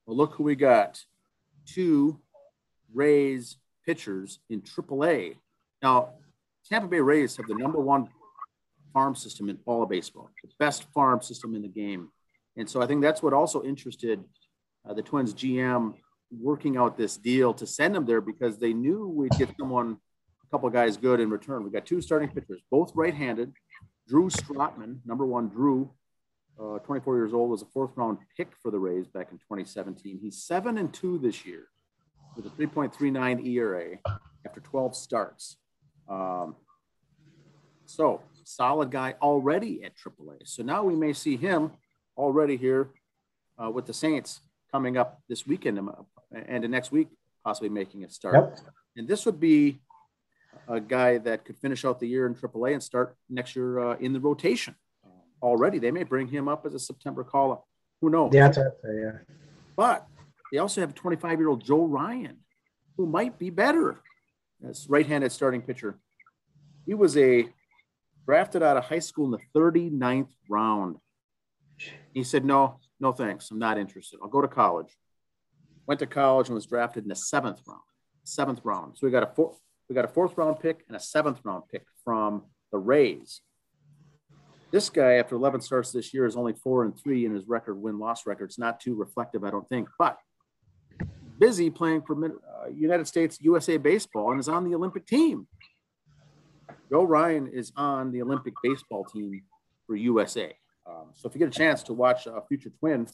[0.07, 1.03] Well, look who we got.
[1.67, 2.19] Two
[2.93, 5.37] Rays pitchers in AAA.
[5.83, 6.11] Now,
[6.69, 8.09] Tampa Bay Rays have the number one
[8.93, 12.09] farm system in all of baseball, the best farm system in the game.
[12.57, 14.23] And so I think that's what also interested
[14.89, 15.95] uh, the Twins GM
[16.31, 19.99] working out this deal to send them there because they knew we'd get someone,
[20.51, 21.65] couple guys good in return.
[21.65, 23.53] We got two starting pitchers, both right-handed.
[24.09, 25.91] Drew Strotman, number one, Drew,
[26.61, 30.19] uh, 24 years old, was a fourth round pick for the Rays back in 2017.
[30.21, 31.69] He's seven and two this year
[32.37, 33.99] with a 3.39 ERA
[34.45, 35.57] after 12 starts.
[36.09, 36.57] Um,
[37.87, 40.47] so solid guy already at AAA.
[40.47, 41.73] So now we may see him
[42.17, 42.91] already here
[43.63, 44.41] uh, with the Saints
[44.73, 45.79] coming up this weekend
[46.33, 47.09] and the next week,
[47.45, 48.35] possibly making a start.
[48.35, 48.75] Yep.
[48.97, 49.81] And this would be
[50.69, 53.97] a guy that could finish out the year in AAA and start next year uh,
[53.97, 54.75] in the rotation
[55.43, 55.79] already.
[55.79, 57.65] They may bring him up as a September call up.
[58.01, 58.33] Who knows?
[58.33, 58.53] Yeah,
[58.85, 59.13] yeah.
[59.77, 60.07] But
[60.53, 62.39] they also have a 25 year old Joe Ryan,
[62.97, 64.01] who might be better
[64.67, 65.99] as right handed starting pitcher.
[66.87, 67.49] He was a
[68.27, 70.97] drafted out of high school in the 39th round.
[72.13, 73.51] He said, No, no thanks.
[73.51, 74.19] I'm not interested.
[74.23, 74.97] I'll go to college.
[75.87, 77.81] Went to college and was drafted in the seventh round.
[78.25, 78.97] Seventh round.
[78.97, 79.57] So we got a four,
[79.91, 83.41] we got a fourth round pick and a seventh round pick from the Rays.
[84.71, 87.75] This guy, after 11 starts this year, is only four and three in his record
[87.75, 88.45] win loss record.
[88.45, 89.89] It's not too reflective, I don't think.
[89.99, 90.17] But
[91.41, 95.49] busy playing for uh, United States USA baseball and is on the Olympic team.
[96.89, 99.43] Joe Ryan is on the Olympic baseball team
[99.89, 100.55] for USA.
[100.89, 103.09] Um, so if you get a chance to watch a future twin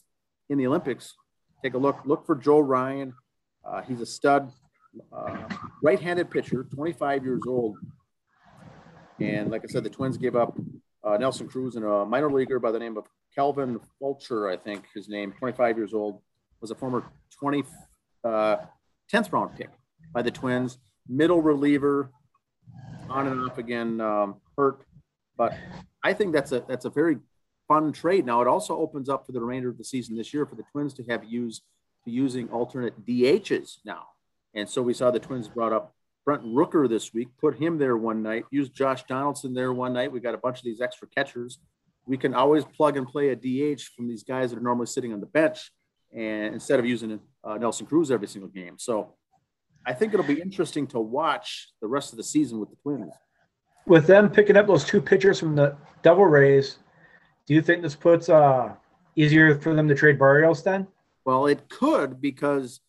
[0.49, 1.15] in the Olympics,
[1.63, 2.01] take a look.
[2.05, 3.15] Look for Joe Ryan.
[3.65, 4.51] Uh, he's a stud,
[5.11, 5.43] uh,
[5.81, 7.77] right-handed pitcher, 25 years old.
[9.19, 10.57] And like I said, the Twins gave up
[11.03, 14.85] uh, Nelson Cruz and a minor leaguer by the name of Calvin Fulcher, I think
[14.93, 16.21] his name, 25 years old,
[16.59, 17.05] was a former
[17.39, 17.63] 20
[18.23, 18.57] uh,
[19.11, 19.69] 10th round pick
[20.13, 22.11] by the Twins, middle reliever,
[23.09, 24.81] on and off again, um, hurt.
[25.37, 25.57] But
[26.03, 27.17] I think that's a that's a very
[27.67, 28.25] fun trade.
[28.25, 30.63] Now it also opens up for the remainder of the season this year for the
[30.71, 31.63] Twins to have used
[32.05, 34.07] to using alternate DHs now.
[34.57, 35.93] And so we saw the Twins brought up
[36.25, 40.11] Brent Rooker this week, put him there one night, used Josh Donaldson there one night.
[40.11, 41.59] We got a bunch of these extra catchers.
[42.07, 45.13] We can always plug and play a DH from these guys that are normally sitting
[45.13, 45.71] on the bench,
[46.11, 48.79] and instead of using uh, Nelson Cruz every single game.
[48.79, 49.13] So
[49.85, 53.13] I think it'll be interesting to watch the rest of the season with the Twins.
[53.85, 56.79] With them picking up those two pitchers from the Devil Rays,
[57.45, 58.73] do you think this puts uh
[59.15, 60.87] easier for them to trade Berrios then?
[61.25, 62.81] Well, it could because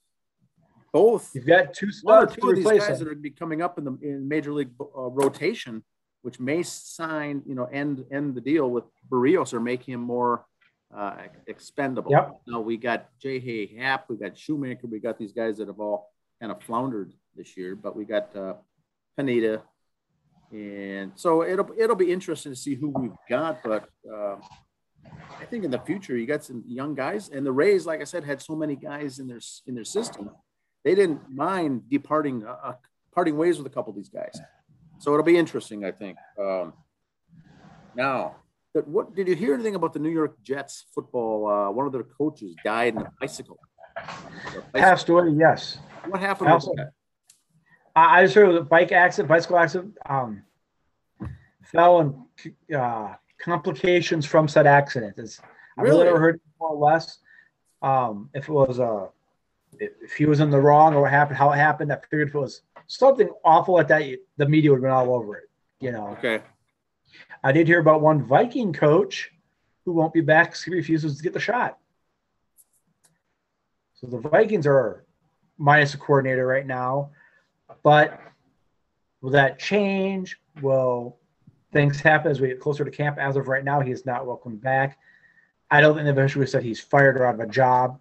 [0.93, 2.99] both you've got two one or two of these guys them.
[2.99, 5.83] that are be coming up in the in major league uh, rotation,
[6.23, 10.45] which may sign you know end end the deal with Berrios or make him more
[10.97, 12.11] uh, expendable.
[12.11, 12.41] Yep.
[12.47, 13.79] Now we got J.A.
[13.79, 17.57] Happ, we got Shoemaker, we got these guys that have all kind of floundered this
[17.57, 18.55] year, but we got uh,
[19.17, 19.63] Pineda,
[20.53, 23.63] and so it'll it'll be interesting to see who we've got.
[23.63, 24.37] But uh,
[25.39, 28.05] I think in the future you got some young guys, and the Rays, like I
[28.05, 30.31] said, had so many guys in their in their system
[30.89, 32.73] they didn't mind departing, uh, uh,
[33.15, 34.41] parting ways with a couple of these guys.
[34.97, 36.17] So it'll be interesting, I think.
[36.41, 36.73] Um,
[37.95, 38.37] now,
[38.73, 41.47] that what did you hear anything about the New York Jets football?
[41.47, 43.59] Uh, one of their coaches died in a bicycle.
[44.73, 45.29] Passed away.
[45.37, 45.77] Yes.
[46.07, 46.53] What happened?
[46.53, 46.73] Also,
[47.95, 49.95] I just heard a bike accident, bicycle accident.
[50.09, 50.43] Um,
[51.65, 52.15] fell and
[52.75, 55.19] uh, complications from said accident.
[55.19, 55.39] Is
[55.77, 57.19] I really never heard more or less.
[57.83, 59.11] Um, if it was a
[59.81, 61.93] if he was in the wrong or what happened, how it happened.
[61.93, 64.03] I figured if it was something awful like that,
[64.37, 65.49] the media would have been all over it.
[65.81, 66.09] You know.
[66.19, 66.41] Okay.
[67.43, 69.31] I did hear about one Viking coach
[69.85, 71.79] who won't be back because he refuses to get the shot.
[73.95, 75.05] So the Vikings are
[75.57, 77.11] minus a coordinator right now,
[77.83, 78.21] but
[79.21, 80.39] will that change?
[80.61, 81.19] Will
[81.73, 83.19] things happen as we get closer to camp?
[83.19, 84.99] As of right now, he is not welcome back.
[85.71, 88.01] I don't think they eventually said he's fired or out of a job.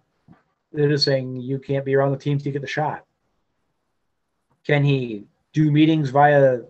[0.72, 3.04] They're just saying you can't be around the team to get the shot.
[4.66, 6.60] Can he do meetings via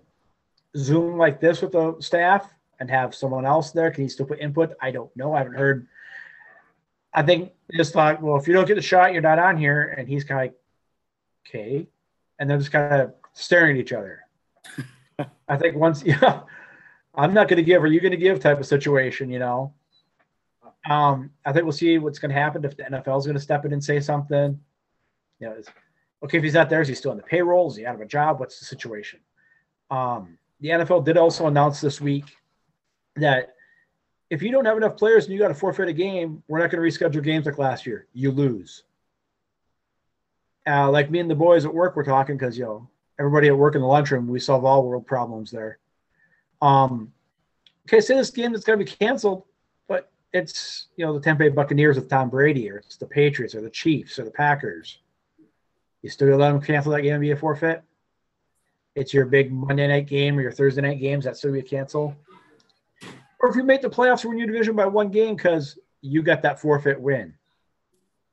[0.77, 3.91] Zoom like this with the staff and have someone else there?
[3.91, 4.75] Can he still put input?
[4.81, 5.35] I don't know.
[5.35, 5.89] I haven't heard.
[7.13, 9.95] I think just thought, well, if you don't get the shot, you're not on here.
[9.99, 10.55] And he's kind of like,
[11.47, 11.89] okay.
[12.39, 14.21] And they're just kind of staring at each other.
[15.49, 16.43] I think once, yeah,
[17.15, 19.73] I'm not going to give, are you going to give type of situation, you know?
[20.89, 23.43] Um, I think we'll see what's going to happen if the NFL is going to
[23.43, 24.59] step in and say something.
[25.39, 25.57] You know,
[26.25, 27.71] okay, if he's not there, is he still on the payroll?
[27.71, 28.41] Is he out of a job?
[28.41, 29.21] What's the situation?
[29.91, 32.25] Um, the NFL did also announce this week
[33.17, 33.55] that
[34.31, 36.71] if you don't have enough players and you got to forfeit a game, we're not
[36.71, 38.07] going to reschedule games like last year.
[38.15, 38.85] You lose.
[40.67, 43.57] Uh, like me and the boys at work were talking because you know everybody at
[43.57, 45.79] work in the lunchroom, we solve all world problems there.
[46.61, 47.13] Um,
[47.87, 49.45] okay, say this game that's going to be canceled
[50.33, 53.61] it's you know the Tampa Bay Buccaneers with Tom Brady, or it's the Patriots, or
[53.61, 54.99] the Chiefs, or the Packers.
[56.03, 57.83] You still let them cancel that game and be a forfeit.
[58.95, 61.63] It's your big Monday night game or your Thursday night games that still be a
[61.63, 62.17] cancel.
[63.41, 66.43] Or if you make the playoffs, win your division by one game because you got
[66.43, 67.35] that forfeit win.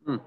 [0.06, 0.18] Hmm.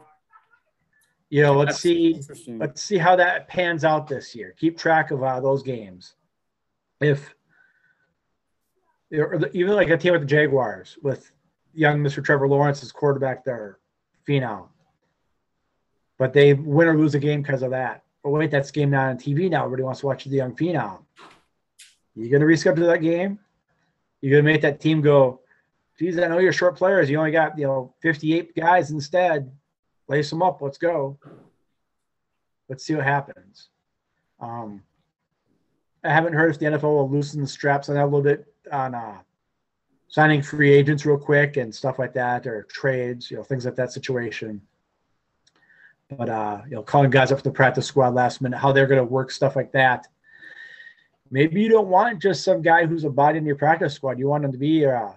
[1.30, 2.20] You know, let's That's see.
[2.48, 4.54] Let's see how that pans out this year.
[4.58, 6.14] Keep track of uh, those games.
[7.00, 7.34] If
[9.12, 11.30] or the, even like a team with the Jaguars with
[11.78, 12.22] young Mr.
[12.22, 13.78] Trevor Lawrence is quarterback there,
[14.26, 14.68] phenom.
[16.18, 18.02] But they win or lose a game because of that.
[18.24, 19.64] But wait, that's game not on TV now.
[19.64, 21.04] Everybody wants to watch the young phenom.
[22.16, 23.38] You to reschedule that game?
[24.20, 25.40] You're going to make that team go,
[25.96, 27.08] geez, I know you're short players.
[27.08, 29.52] You only got, you know, 58 guys instead.
[30.08, 30.60] Lace them up.
[30.60, 31.16] Let's go.
[32.68, 33.68] Let's see what happens.
[34.40, 34.82] Um,
[36.02, 38.52] I haven't heard if the NFL will loosen the straps on that a little bit
[38.72, 39.18] on uh,
[40.08, 43.76] signing free agents real quick and stuff like that, or trades, you know, things like
[43.76, 44.60] that situation.
[46.08, 48.86] But uh, you know, calling guys up for the practice squad last minute, how they're
[48.86, 50.06] going to work stuff like that.
[51.30, 54.18] Maybe you don't want just some guy who's a body in your practice squad.
[54.18, 55.14] You want him to be a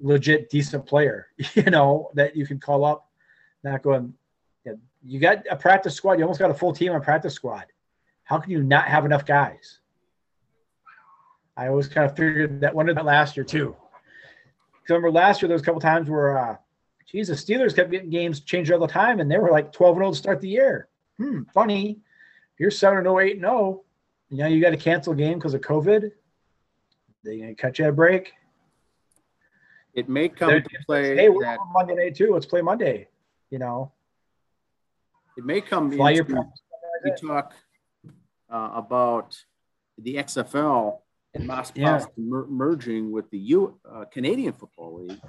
[0.00, 3.08] legit decent player, you know, that you can call up.
[3.62, 4.14] Not going.
[5.06, 6.14] You got a practice squad.
[6.14, 7.66] You almost got a full team on practice squad.
[8.24, 9.78] How can you not have enough guys?
[11.56, 13.76] I always kind of figured that one of that last year too.
[14.72, 16.56] Because remember last year there was a couple times where, uh,
[17.06, 19.96] geez, the Steelers kept getting games changed all the time, and they were like 12
[19.96, 20.88] and 0 to start the year.
[21.16, 22.00] Hmm, funny.
[22.58, 23.84] you're 7 and 0, 8 and 0,
[24.30, 26.10] you know you got to cancel a game because of COVID.
[27.24, 28.32] They gonna cut you a break.
[29.94, 31.16] It may come They're, to play.
[31.16, 32.32] Hey, we're that, on Monday night too.
[32.32, 33.08] Let's play Monday.
[33.50, 33.92] You know.
[35.36, 35.90] It may come.
[35.90, 36.50] Fly into, your
[37.04, 37.54] we talk
[38.50, 39.38] uh, about
[39.98, 40.98] the XFL
[41.34, 42.04] and Moss Yeah.
[42.16, 45.20] mer- merging with the U, uh, Canadian Football League.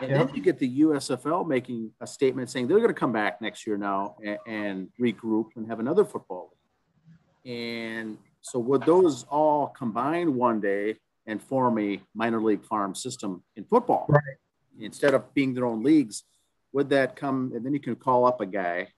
[0.00, 3.40] And then you get the USFL making a statement saying they're going to come back
[3.40, 7.56] next year now and, and regroup and have another football league.
[7.56, 10.96] And so would those all combine one day
[11.26, 14.06] and form a minor league farm system in football?
[14.08, 14.22] Right.
[14.78, 16.24] Instead of being their own leagues,
[16.72, 17.52] would that come?
[17.54, 18.88] And then you can call up a guy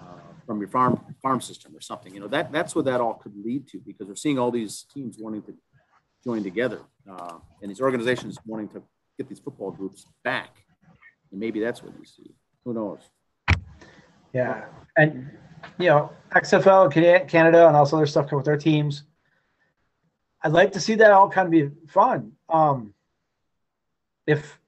[0.00, 2.12] uh, from your farm farm system or something.
[2.12, 4.84] You know that that's what that all could lead to because we're seeing all these
[4.92, 5.54] teams wanting to
[6.24, 8.82] join together uh, and these organizations wanting to
[9.18, 10.56] get these football groups back.
[11.30, 12.34] And maybe that's what you see.
[12.64, 13.00] Who knows?
[14.32, 14.64] Yeah,
[14.96, 15.30] and
[15.78, 19.04] you know, XFL, Cana- Canada, and also other stuff come with their teams.
[20.42, 22.32] I'd like to see that all kind of be fun.
[22.48, 22.94] Um,
[24.26, 24.58] if,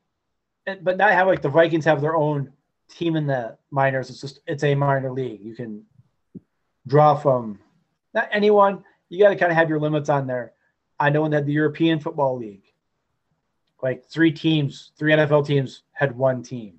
[0.83, 2.53] but not have like the Vikings have their own
[2.91, 4.11] team in the minors.
[4.11, 5.41] It's just it's a minor league.
[5.43, 5.85] You can
[6.87, 7.59] draw from
[8.15, 8.85] not anyone.
[9.09, 10.53] You got to kind of have your limits on there.
[10.99, 12.65] I know they the European Football League,
[13.83, 16.79] like three teams, three NFL teams had one team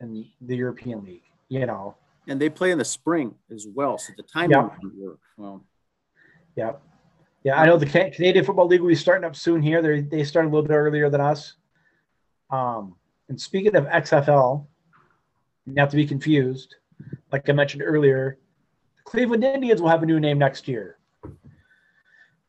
[0.00, 1.22] in the European League.
[1.48, 1.96] You know,
[2.28, 5.20] And they play in the spring as well, so the timing would work.
[5.36, 5.64] Well,
[6.56, 6.72] Yeah.
[7.44, 9.82] Yeah, I know the Canadian Football League will be starting up soon here.
[9.82, 11.54] They they start a little bit earlier than us.
[12.50, 12.94] Um,
[13.28, 14.66] and speaking of XFL,
[15.66, 16.76] not to be confused,
[17.32, 18.38] like I mentioned earlier,
[18.96, 20.98] the Cleveland Indians will have a new name next year.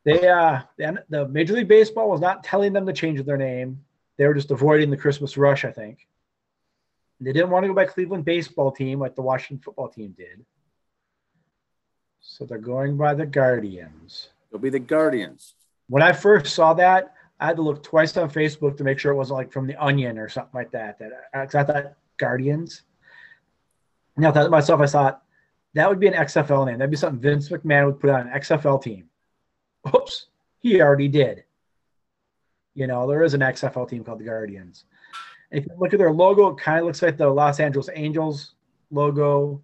[0.05, 3.83] They uh the, the Major League Baseball was not telling them to change their name.
[4.17, 6.07] They were just avoiding the Christmas rush, I think.
[7.19, 10.45] They didn't want to go by Cleveland baseball team like the Washington football team did.
[12.19, 14.29] So they're going by the Guardians.
[14.51, 15.55] they'll be the Guardians.
[15.87, 19.11] When I first saw that, I had to look twice on Facebook to make sure
[19.11, 20.99] it wasn't like from the Onion or something like that.
[20.99, 22.83] That because I thought Guardians.
[24.15, 25.23] And I thought to myself, I thought
[25.73, 26.77] that would be an XFL name.
[26.77, 29.09] That'd be something Vince McMahon would put on an XFL team.
[29.87, 30.27] Oops,
[30.59, 31.43] he already did.
[32.73, 34.85] You know, there is an XFL team called the Guardians.
[35.51, 38.55] If you look at their logo, it kind of looks like the Los Angeles Angels
[38.89, 39.61] logo.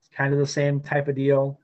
[0.00, 1.58] It's kind of the same type of deal.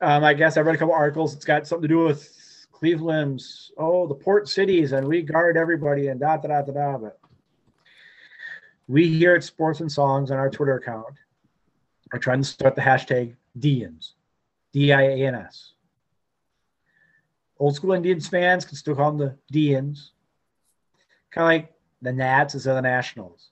[0.00, 1.34] Um, I guess I read a couple articles.
[1.34, 6.08] It's got something to do with Cleveland's, oh, the port cities, and we guard everybody
[6.08, 6.98] and da da da da da.
[6.98, 7.18] But
[8.88, 11.14] we here at Sports and Songs on our Twitter account
[12.12, 14.12] are trying to start the hashtag Dians,
[14.72, 15.72] D I A N S.
[17.58, 20.10] Old school Indians fans can still call them the Dians,
[21.30, 23.50] kind of like the Nats instead of the Nationals,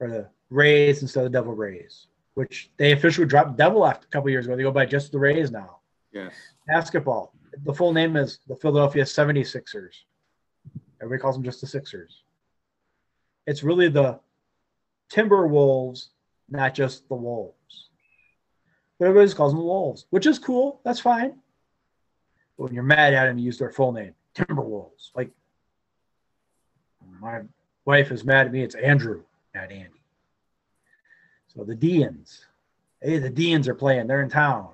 [0.00, 4.10] or the Rays instead of the Devil Rays, which they officially dropped Devil after a
[4.10, 4.56] couple years ago.
[4.56, 5.78] They go by just the Rays now
[6.12, 6.34] Yes.
[6.66, 7.32] basketball.
[7.64, 9.94] The full name is the Philadelphia 76ers.
[11.00, 12.22] Everybody calls them just the Sixers.
[13.46, 14.18] It's really the
[15.10, 16.08] Timberwolves,
[16.48, 17.90] not just the Wolves.
[18.98, 20.80] But everybody just calls them the Wolves, which is cool.
[20.84, 21.38] That's fine.
[22.56, 25.10] When you're mad at them, you use their full name, Timberwolves.
[25.14, 25.30] Like
[27.20, 27.42] my
[27.84, 28.62] wife is mad at me.
[28.62, 29.22] It's Andrew,
[29.54, 29.90] not Andy.
[31.48, 32.40] So the Dians.
[33.02, 34.06] Hey, the Dians are playing.
[34.06, 34.70] They're in town.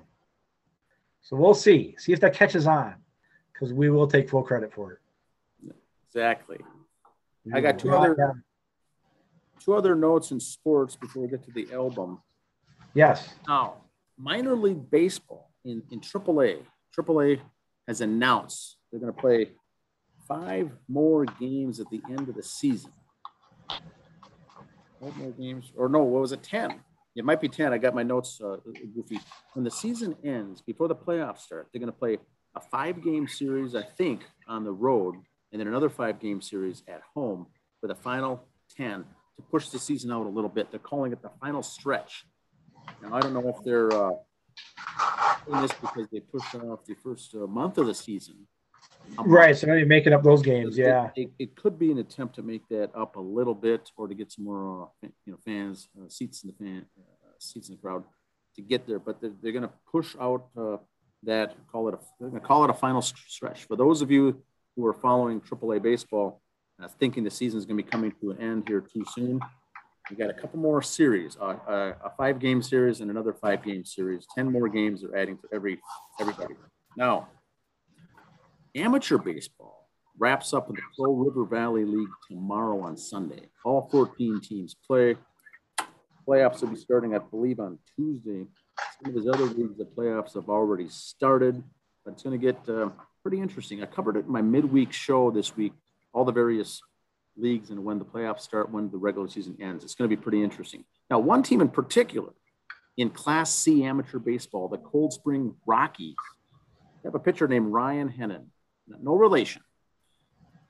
[1.21, 1.95] So we'll see.
[1.97, 2.95] See if that catches on,
[3.51, 5.73] because we will take full credit for it.
[6.09, 6.59] Exactly.
[7.53, 8.43] I got two other-
[9.59, 12.21] Two other notes in sports before we get to the album.
[12.93, 13.33] Yes.
[13.47, 13.75] Now,
[14.17, 16.63] minor league baseball in, in AAA,
[16.93, 17.39] AAA
[17.87, 19.51] has announced they're going to play
[20.27, 22.91] five more games at the end of the season.
[23.69, 26.79] Five more games, or no, what was it, 10?
[27.15, 27.73] It might be 10.
[27.73, 28.57] I got my notes uh,
[28.95, 29.19] goofy.
[29.53, 32.17] When the season ends, before the playoffs start, they're going to play
[32.55, 35.15] a five game series, I think, on the road,
[35.51, 37.47] and then another five game series at home
[37.81, 38.43] for the final
[38.77, 39.03] 10
[39.35, 40.71] to push the season out a little bit.
[40.71, 42.25] They're calling it the final stretch.
[43.01, 44.11] Now, I don't know if they're uh,
[45.45, 48.47] doing this because they pushed off the first uh, month of the season.
[49.15, 49.27] month.
[49.29, 49.55] Right.
[49.57, 50.77] So maybe making up those games.
[50.77, 51.09] It- Yeah.
[51.15, 54.13] It, it could be an attempt to make that up a little bit or to
[54.15, 57.75] get some more, uh, you know, fans, uh, seats in the fan, uh, seats in
[57.75, 58.03] the crowd
[58.55, 58.99] to get there.
[58.99, 60.77] But they're, they're going to push out uh,
[61.23, 63.65] that, call it a, they're going to call it a final stretch.
[63.65, 64.41] For those of you
[64.75, 66.41] who are following AAA baseball,
[66.81, 69.39] uh, thinking the season is going to be coming to an end here too soon,
[70.09, 73.63] we got a couple more series, uh, uh, a five game series and another five
[73.63, 74.25] game series.
[74.35, 75.79] 10 more games they're adding to every
[76.19, 76.55] everybody.
[76.97, 77.29] Now,
[78.75, 83.49] amateur baseball wraps up in the Crow River Valley League tomorrow on Sunday.
[83.63, 85.15] All 14 teams play.
[86.27, 88.45] Playoffs will be starting, I believe, on Tuesday.
[89.01, 91.61] Some of his other leagues, the playoffs have already started,
[92.05, 92.89] but it's going to get uh,
[93.21, 93.83] pretty interesting.
[93.83, 95.73] I covered it in my midweek show this week,
[96.13, 96.81] all the various
[97.35, 99.83] leagues and when the playoffs start, when the regular season ends.
[99.83, 100.83] It's going to be pretty interesting.
[101.09, 102.31] Now, one team in particular
[102.97, 106.15] in Class C amateur baseball, the Cold Spring Rockies,
[107.03, 108.45] have a pitcher named Ryan Hennen.
[108.87, 109.61] No relation.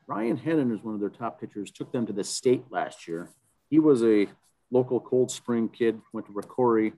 [0.07, 3.29] Ryan Hennen is one of their top pitchers, took them to the state last year.
[3.69, 4.27] He was a
[4.71, 6.93] local Cold Spring kid, went to Rocori,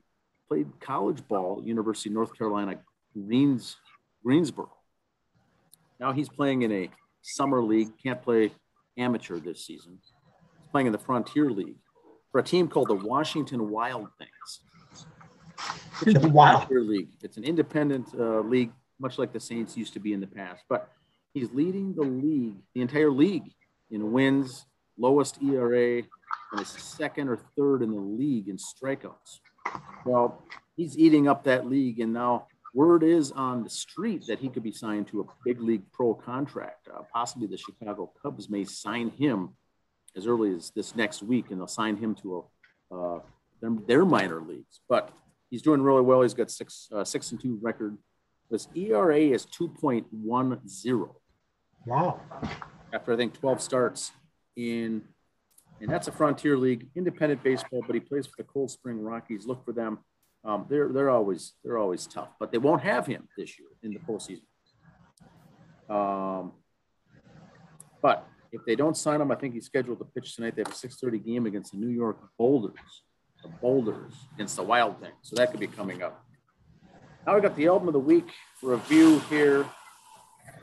[0.48, 2.78] played college ball University of North Carolina,
[3.14, 3.76] Greens,
[4.24, 4.72] Greensboro.
[6.00, 6.90] Now he's playing in a
[7.22, 8.52] summer league, can't play
[8.98, 9.98] amateur this season.
[10.02, 10.12] He's
[10.70, 11.78] playing in the Frontier League
[12.32, 14.60] for a team called the Washington Wild Things.
[16.32, 16.66] Wow.
[16.70, 17.08] League.
[17.22, 20.62] It's an independent uh, league, much like the Saints used to be in the past.
[20.68, 20.90] But
[21.32, 23.54] he's leading the league, the entire league,
[23.90, 24.66] in wins,
[24.98, 26.02] lowest ERA,
[26.52, 29.40] and is second or third in the league in strikeouts.
[30.04, 30.44] Well,
[30.76, 34.62] he's eating up that league, and now word is on the street that he could
[34.62, 36.88] be signed to a big league pro contract.
[36.94, 39.56] Uh, possibly the Chicago Cubs may sign him
[40.14, 42.44] as early as this next week, and they'll sign him to
[42.92, 43.20] a uh,
[43.62, 44.80] their, their minor leagues.
[44.90, 45.10] But
[45.50, 46.20] he's doing really well.
[46.20, 47.96] He's got six uh, six and two record.
[48.50, 51.16] His ERA is two point one zero.
[51.86, 52.20] Wow.
[52.92, 54.12] After I think twelve starts
[54.54, 55.02] in,
[55.80, 57.82] and that's a Frontier League, independent baseball.
[57.86, 59.46] But he plays for the Cold Spring Rockies.
[59.46, 60.00] Look for them.
[60.46, 63.92] Um, they're they're always they're always tough, but they won't have him this year in
[63.92, 64.46] the postseason.
[65.92, 66.52] Um,
[68.00, 70.54] but if they don't sign him, I think he's scheduled to pitch tonight.
[70.54, 73.02] They have a 6:30 game against the New York Boulders.
[73.42, 76.24] The Boulders against the Wild Thing, so that could be coming up.
[77.26, 78.28] Now we got the album of the week
[78.62, 79.66] review here.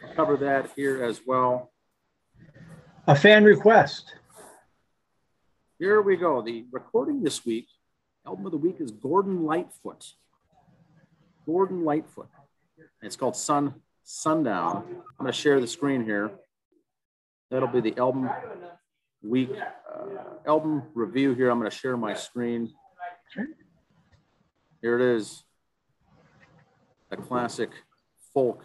[0.01, 1.73] I'll cover that here as well.
[3.05, 4.13] A fan request.
[5.77, 6.41] Here we go.
[6.41, 7.67] The recording this week
[8.25, 10.13] Album of the week is Gordon Lightfoot.
[11.45, 12.29] Gordon Lightfoot.
[13.01, 14.85] It's called Sun Sundown.
[14.87, 16.31] I'm going to share the screen here.
[17.51, 18.29] That'll be the album
[19.21, 20.05] week uh,
[20.45, 21.49] album review here.
[21.49, 22.71] I'm going to share my screen.
[24.81, 25.43] Here it is.
[27.11, 27.71] A classic
[28.33, 28.63] folk.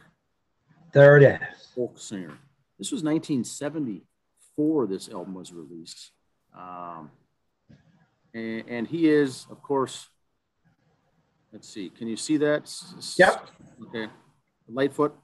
[0.92, 1.38] There it is.
[1.74, 2.38] Folk singer.
[2.78, 4.86] This was 1974.
[4.86, 6.12] This album was released.
[6.56, 7.10] Um,
[8.68, 10.08] and, he is, of course,
[11.52, 12.72] let's see, can you see that?
[13.16, 13.48] Yep.
[13.88, 14.06] Okay.
[14.68, 15.14] Lightfoot.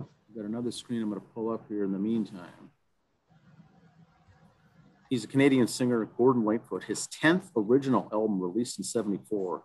[0.00, 2.70] I've got another screen I'm going to pull up here in the meantime.
[5.08, 6.84] He's a Canadian singer, Gordon Lightfoot.
[6.84, 9.64] His 10th original album, released in 74,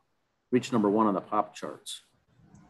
[0.52, 2.02] reached number one on the pop charts.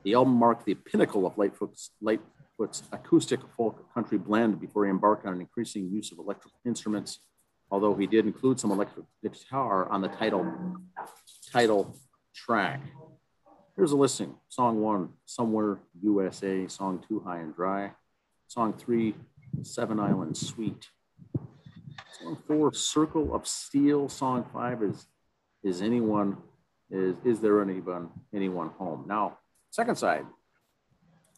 [0.03, 5.25] The album marked the pinnacle of Lightfoot's, Lightfoot's acoustic folk country blend before he embarked
[5.25, 7.19] on an increasing use of electrical instruments
[7.71, 10.77] although he did include some electric guitar on the title
[11.51, 11.95] title
[12.33, 12.81] track.
[13.75, 14.35] Here's a listing.
[14.47, 16.67] Song one, Somewhere USA.
[16.67, 17.91] Song two, High and Dry.
[18.47, 19.15] Song three,
[19.63, 20.89] Seven Island Suite.
[22.19, 24.07] Song four, Circle of Steel.
[24.07, 25.07] Song five is
[25.63, 26.37] Is Anyone
[26.89, 29.05] is Is There Anyone Anyone Home?
[29.07, 29.39] Now,
[29.71, 30.25] second side.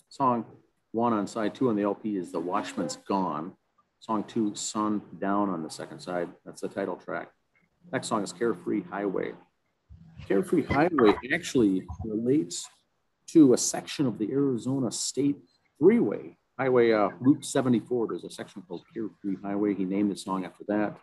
[0.09, 0.45] Song
[0.91, 3.53] one on side two on the LP is The Watchman's Gone.
[4.00, 6.30] Song two, Sun Down on the second side.
[6.45, 7.30] That's the title track.
[7.91, 9.34] Next song is Carefree Highway.
[10.28, 12.68] Carefree Highway actually relates
[13.28, 15.38] to a section of the Arizona State
[15.80, 18.08] Freeway, Highway uh, Route 74.
[18.08, 19.76] There's a section called Carefree Highway.
[19.76, 20.98] He named the song after that.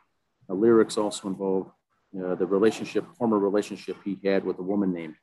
[0.49, 1.71] The lyrics also involve
[2.19, 5.15] uh, the relationship, former relationship he had with a woman named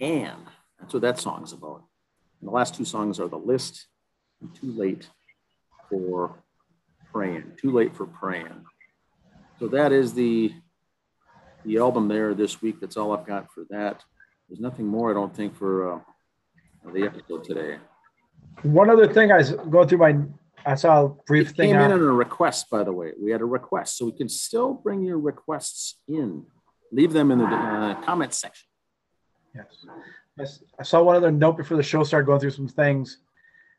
[0.00, 0.46] Anne.
[0.80, 1.84] That's what that song is about.
[2.40, 3.86] And the last two songs are The List
[4.40, 5.08] and Too Late
[5.88, 6.41] for
[7.12, 7.52] praying.
[7.56, 8.64] Too late for praying.
[9.58, 10.52] So that is the
[11.64, 12.80] the album there this week.
[12.80, 14.02] That's all I've got for that.
[14.48, 16.00] There's nothing more, I don't think, for uh,
[16.92, 17.78] the episode today.
[18.62, 20.18] One other thing I was going through my,
[20.66, 21.70] I saw a brief it thing.
[21.70, 23.12] Came on, in on a request, by the way.
[23.22, 26.44] We had a request, so we can still bring your requests in.
[26.90, 28.68] Leave them in the uh, comment section.
[29.54, 30.62] Yes.
[30.78, 33.18] I saw one other note before the show started going through some things.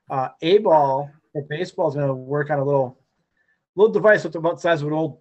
[0.09, 3.02] Uh, A ball for baseball is going to work on a little
[3.75, 5.19] little device that's about the size of an old,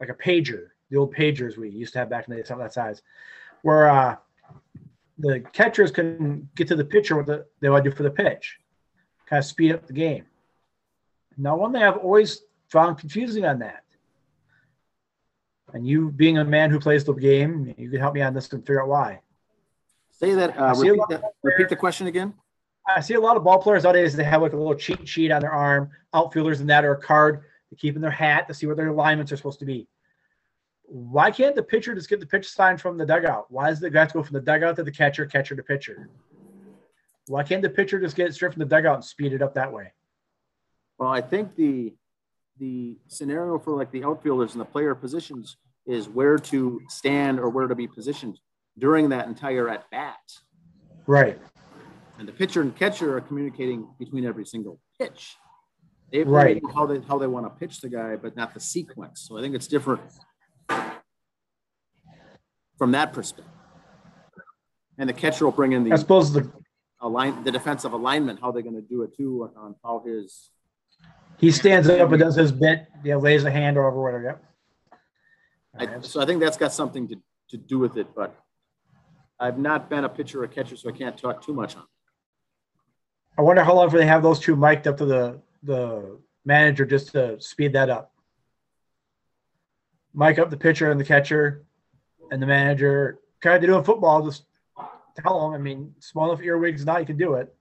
[0.00, 2.64] like a pager, the old pagers we used to have back in the day, something
[2.64, 3.02] that size,
[3.62, 4.16] where uh,
[5.18, 8.10] the catchers can get to the pitcher what the, they want to do for the
[8.10, 8.58] pitch,
[9.26, 10.24] kind of speed up the game.
[11.36, 13.84] Now, one thing I've always found confusing on that,
[15.72, 18.52] and you being a man who plays the game, you can help me on this
[18.52, 19.20] and figure out why.
[20.10, 20.58] Say that.
[20.58, 22.34] Uh, repeat, that repeat the question again.
[22.88, 24.16] I see a lot of ball players nowadays.
[24.16, 25.90] They have like a little cheat sheet on their arm.
[26.14, 28.88] Outfielders and that, or a card they keep in their hat to see where their
[28.88, 29.88] alignments are supposed to be.
[30.84, 33.46] Why can't the pitcher just get the pitch sign from the dugout?
[33.50, 35.62] Why does the guy have to go from the dugout to the catcher, catcher to
[35.62, 36.08] pitcher?
[37.26, 39.54] Why can't the pitcher just get it straight from the dugout and speed it up
[39.54, 39.92] that way?
[40.98, 41.94] Well, I think the
[42.58, 47.48] the scenario for like the outfielders and the player positions is where to stand or
[47.48, 48.40] where to be positioned
[48.78, 50.16] during that entire at bat.
[51.06, 51.38] Right.
[52.18, 55.36] And the pitcher and catcher are communicating between every single pitch.
[56.10, 56.62] They Right.
[56.74, 59.20] how they how they want to pitch the guy, but not the sequence.
[59.20, 60.00] So I think it's different
[62.78, 63.52] from that perspective.
[64.96, 66.50] And the catcher will bring in the I suppose the
[67.00, 70.50] align the defensive alignment, how they're going to do it too, on how his
[71.36, 74.24] he stands up and does his bit, yeah, lays a hand over whatever.
[74.24, 74.44] Yep.
[75.78, 77.16] I, so I think that's got something to,
[77.50, 78.34] to do with it, but
[79.38, 81.82] I've not been a pitcher or catcher, so I can't talk too much on.
[81.82, 81.88] it.
[83.38, 86.84] I wonder how long before they have those two mic'd up to the the manager
[86.84, 88.12] just to speed that up.
[90.14, 91.64] Mic up the pitcher and the catcher,
[92.30, 93.18] and the manager.
[93.40, 94.24] Kind of they do in football.
[94.24, 94.44] Just
[95.16, 95.54] tell them.
[95.54, 97.54] I mean, small enough earwigs now you can do it,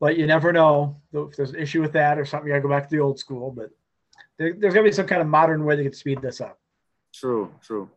[0.00, 2.48] but you never know if there's an issue with that or something.
[2.48, 3.50] You gotta go back to the old school.
[3.50, 3.70] But
[4.38, 6.58] there, there's gonna be some kind of modern way they can speed this up.
[7.12, 7.90] True, true.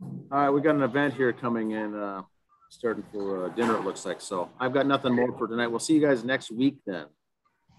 [0.00, 2.22] All right, we got an event here coming in, uh,
[2.68, 4.20] starting for uh, dinner, it looks like.
[4.20, 5.68] So I've got nothing more for tonight.
[5.68, 7.06] We'll see you guys next week then.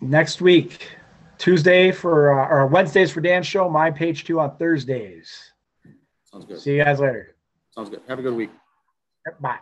[0.01, 0.97] Next week,
[1.37, 3.69] Tuesday for uh, or Wednesdays for Dan's show.
[3.69, 5.51] My page two on Thursdays.
[6.23, 6.59] Sounds good.
[6.59, 7.35] See you guys later.
[7.71, 8.01] Sounds good.
[8.07, 8.51] Have a good week.
[9.39, 9.57] Bye.